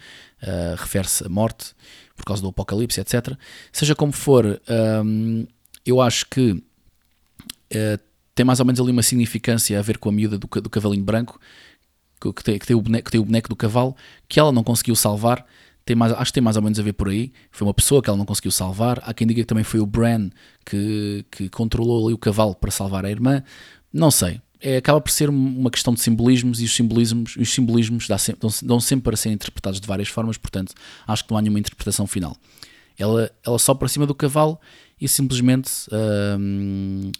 refere-se 0.76 1.24
à 1.24 1.28
morte 1.28 1.76
por 2.16 2.24
causa 2.24 2.42
do 2.42 2.48
apocalipse, 2.48 3.00
etc. 3.00 3.36
Seja 3.72 3.94
como 3.94 4.12
for, 4.12 4.60
um, 5.04 5.46
eu 5.84 6.00
acho 6.00 6.26
que 6.26 6.52
uh, 6.52 7.98
tem 8.34 8.44
mais 8.44 8.60
ou 8.60 8.66
menos 8.66 8.80
ali 8.80 8.90
uma 8.90 9.02
significância 9.02 9.78
a 9.78 9.82
ver 9.82 9.98
com 9.98 10.08
a 10.08 10.12
miúda 10.12 10.38
do, 10.38 10.46
do 10.46 10.70
cavalinho 10.70 11.04
branco, 11.04 11.40
que 12.20 12.42
tem, 12.42 12.58
que, 12.58 12.66
tem 12.66 12.74
o 12.74 12.80
boneco, 12.80 13.04
que 13.04 13.10
tem 13.10 13.20
o 13.20 13.24
boneco 13.24 13.48
do 13.48 13.56
cavalo, 13.56 13.94
que 14.28 14.40
ela 14.40 14.50
não 14.50 14.64
conseguiu 14.64 14.96
salvar. 14.96 15.44
Tem 15.84 15.94
mais, 15.94 16.12
acho 16.12 16.26
que 16.26 16.32
tem 16.32 16.42
mais 16.42 16.56
ou 16.56 16.62
menos 16.62 16.80
a 16.80 16.82
ver 16.82 16.94
por 16.94 17.08
aí. 17.08 17.30
Foi 17.50 17.66
uma 17.66 17.74
pessoa 17.74 18.02
que 18.02 18.08
ela 18.08 18.16
não 18.16 18.24
conseguiu 18.24 18.50
salvar. 18.50 19.02
Há 19.04 19.12
quem 19.12 19.26
diga 19.26 19.42
que 19.42 19.46
também 19.46 19.64
foi 19.64 19.80
o 19.80 19.86
Bran 19.86 20.30
que, 20.64 21.26
que 21.30 21.50
controlou 21.50 22.06
ali 22.06 22.14
o 22.14 22.18
cavalo 22.18 22.54
para 22.54 22.70
salvar 22.70 23.04
a 23.04 23.10
irmã. 23.10 23.42
Não 23.92 24.10
sei 24.10 24.40
é, 24.64 24.78
acaba 24.78 24.98
por 24.98 25.10
ser 25.10 25.28
uma 25.28 25.70
questão 25.70 25.92
de 25.92 26.00
simbolismos 26.00 26.58
e 26.62 26.64
os 26.64 26.74
simbolismos, 26.74 27.36
os 27.36 27.52
simbolismos 27.52 28.08
dão, 28.08 28.50
dão 28.62 28.80
sempre 28.80 29.04
para 29.04 29.16
ser 29.16 29.30
interpretados 29.30 29.78
de 29.78 29.86
várias 29.86 30.08
formas, 30.08 30.38
portanto 30.38 30.72
acho 31.06 31.22
que 31.22 31.30
não 31.30 31.36
há 31.36 31.42
nenhuma 31.42 31.58
interpretação 31.58 32.06
final. 32.06 32.34
Ela, 32.98 33.30
ela 33.44 33.58
sobe 33.58 33.80
para 33.80 33.88
cima 33.88 34.06
do 34.06 34.14
cavalo 34.14 34.58
e 34.98 35.06
simplesmente 35.06 35.70
hum, 36.40 37.12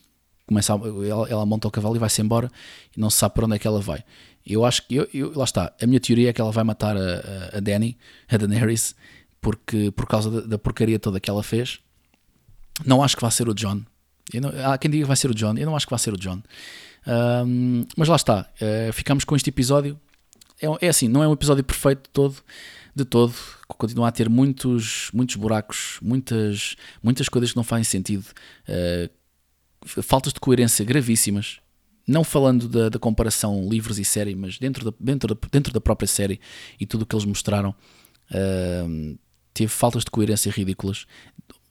começa 0.47 0.75
a, 0.75 0.79
ela, 1.07 1.29
ela, 1.29 1.45
monta 1.45 1.69
o 1.69 1.71
cavalo 1.71 1.97
e 1.97 1.99
vai-se 1.99 2.23
embora 2.23 2.51
e 2.97 2.99
não 2.99 3.11
se 3.11 3.19
sabe 3.19 3.35
para 3.35 3.45
onde 3.45 3.57
é 3.57 3.59
que 3.59 3.67
ela 3.67 3.81
vai. 3.81 4.03
Eu 4.47 4.65
acho 4.65 4.87
que, 4.87 4.95
eu, 4.95 5.07
eu, 5.13 5.33
lá 5.37 5.45
está, 5.45 5.71
a 5.79 5.87
minha 5.87 6.01
teoria 6.01 6.31
é 6.31 6.33
que 6.33 6.41
ela 6.41 6.51
vai 6.51 6.65
matar 6.65 6.97
a, 6.97 7.57
a, 7.59 7.61
Dany, 7.61 7.99
a 8.27 8.39
Daenerys, 8.39 8.95
porque, 9.39 9.91
por 9.91 10.07
causa 10.07 10.31
da, 10.31 10.41
da 10.41 10.59
porcaria 10.59 10.99
toda 10.99 11.21
que 11.21 11.29
ela 11.29 11.43
fez. 11.43 11.79
Não 12.87 13.03
acho 13.03 13.17
que 13.17 13.23
vai 13.23 13.31
ser 13.31 13.49
o 13.49 13.55
John. 13.55 13.83
Não, 14.33 14.51
há 14.65 14.79
quem 14.79 14.91
diga 14.91 15.05
que 15.05 15.09
vai 15.09 15.17
ser 15.17 15.31
o 15.31 15.35
John, 15.35 15.55
eu 15.59 15.67
não 15.67 15.77
acho 15.77 15.87
que 15.87 15.91
vai 15.91 15.99
ser 15.99 16.15
o 16.15 16.19
John. 16.19 16.43
Um, 17.07 17.85
mas 17.97 18.09
lá 18.09 18.17
está, 18.17 18.51
uh, 18.61 18.93
ficamos 18.93 19.25
com 19.25 19.37
este 19.37 19.51
episódio. 19.51 19.99
É, 20.61 20.87
é, 20.87 20.89
assim, 20.89 21.09
não 21.09 21.23
é 21.23 21.29
um 21.29 21.33
episódio 21.33 21.63
perfeito 21.63 22.05
de 22.05 22.11
todo, 22.11 22.37
de 22.95 23.05
todo. 23.05 23.35
Continua 23.69 24.09
a 24.09 24.13
ter 24.13 24.29
muitos, 24.29 25.11
muitos 25.13 25.37
buracos, 25.37 25.99
muitas, 26.01 26.77
muitas 27.03 27.29
coisas 27.29 27.51
que 27.51 27.57
não 27.57 27.65
fazem 27.65 27.85
sentido, 27.85 28.27
uh, 28.69 30.03
faltas 30.03 30.33
de 30.33 30.41
coerência 30.41 30.85
gravíssimas. 30.85 31.61
Não 32.07 32.23
falando 32.23 32.69
da, 32.69 32.91
da, 32.91 32.99
comparação 32.99 33.67
livros 33.67 33.99
e 33.99 34.05
série, 34.05 34.35
mas 34.35 34.59
dentro 34.59 34.91
da, 34.91 34.97
dentro, 35.01 35.35
da, 35.35 35.49
dentro 35.51 35.73
da 35.73 35.81
própria 35.81 36.07
série 36.07 36.39
e 36.79 36.85
tudo 36.85 37.03
o 37.03 37.07
que 37.07 37.15
eles 37.15 37.25
mostraram, 37.25 37.75
uh, 38.31 39.19
teve 39.55 39.69
faltas 39.69 40.05
de 40.05 40.11
coerência 40.11 40.51
ridículas. 40.51 41.07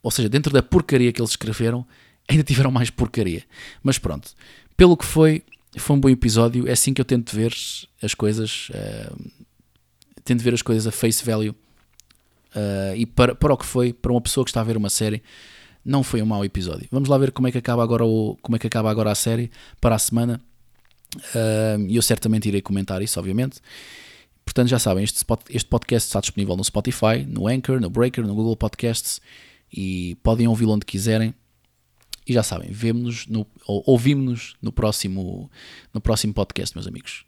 Ou 0.02 0.10
seja, 0.10 0.28
dentro 0.28 0.52
da 0.52 0.64
porcaria 0.64 1.14
que 1.14 1.22
eles 1.22 1.32
escreveram, 1.32 1.86
ainda 2.28 2.44
tiveram 2.44 2.72
mais 2.72 2.90
porcaria. 2.90 3.44
Mas 3.82 3.98
pronto, 3.98 4.32
pelo 4.76 4.98
que 4.98 5.06
foi, 5.06 5.44
foi 5.78 5.96
um 5.96 6.00
bom 6.00 6.10
episódio. 6.10 6.68
É 6.68 6.72
assim 6.72 6.94
que 6.94 7.02
eu 7.02 7.06
tento 7.06 7.36
ver 7.36 7.54
as 8.02 8.14
coisas. 8.14 8.70
Uh, 8.70 9.32
tento 10.24 10.42
ver 10.42 10.54
as 10.54 10.62
coisas 10.62 10.88
a 10.88 10.92
face 10.92 11.24
value. 11.24 11.56
Uh, 12.56 12.96
e 12.96 13.06
para, 13.06 13.34
para 13.34 13.54
o 13.54 13.58
que 13.58 13.66
foi, 13.66 13.94
para 13.94 14.12
uma 14.12 14.22
pessoa 14.22 14.44
que 14.44 14.52
está 14.52 14.62
a 14.62 14.64
ver 14.64 14.78
uma 14.78 14.90
série, 14.90 15.24
não 15.84 16.04
foi 16.04 16.22
um 16.22 16.26
mau 16.26 16.46
episódio. 16.46 16.88
Vamos 16.92 17.10
lá 17.10 17.18
ver 17.18 17.32
como 17.32 17.48
é 17.48 17.52
que 17.52 17.58
acaba 17.58 17.84
agora, 17.84 18.06
o, 18.06 18.38
como 18.42 18.56
é 18.56 18.60
que 18.60 18.68
acaba 18.68 18.90
agora 18.90 19.12
a 19.12 19.16
série 19.16 19.52
para 19.82 19.96
a 19.96 20.00
semana. 20.00 20.40
Eh, 21.36 21.78
e 21.90 21.94
uh, 21.94 21.98
eu 21.98 22.02
certamente 22.02 22.48
irei 22.48 22.62
comentar 22.62 23.02
isso, 23.02 23.20
obviamente. 23.20 23.60
Portanto, 24.46 24.68
já 24.68 24.80
sabem, 24.80 25.04
este, 25.04 25.26
este 25.50 25.70
podcast 25.70 26.08
está 26.08 26.20
disponível 26.20 26.56
no 26.56 26.64
Spotify, 26.64 27.26
no 27.28 27.48
Anchor, 27.48 27.80
no 27.80 27.90
Breaker, 27.90 28.26
no 28.26 28.36
Google 28.36 28.56
Podcasts 28.56 29.22
e 29.72 30.16
podem 30.22 30.48
ouvi-lo 30.48 30.74
onde 30.74 30.86
quiserem. 30.86 31.34
E 32.28 32.34
já 32.34 32.44
sabem, 32.44 32.72
vemo-nos 32.72 33.28
no, 33.28 33.46
ou 33.68 33.84
ouvimos-nos 33.86 34.56
no 34.62 34.72
próximo, 34.72 35.50
no 35.94 36.00
próximo 36.00 36.34
podcast, 36.34 36.76
meus 36.76 36.88
amigos. 36.88 37.26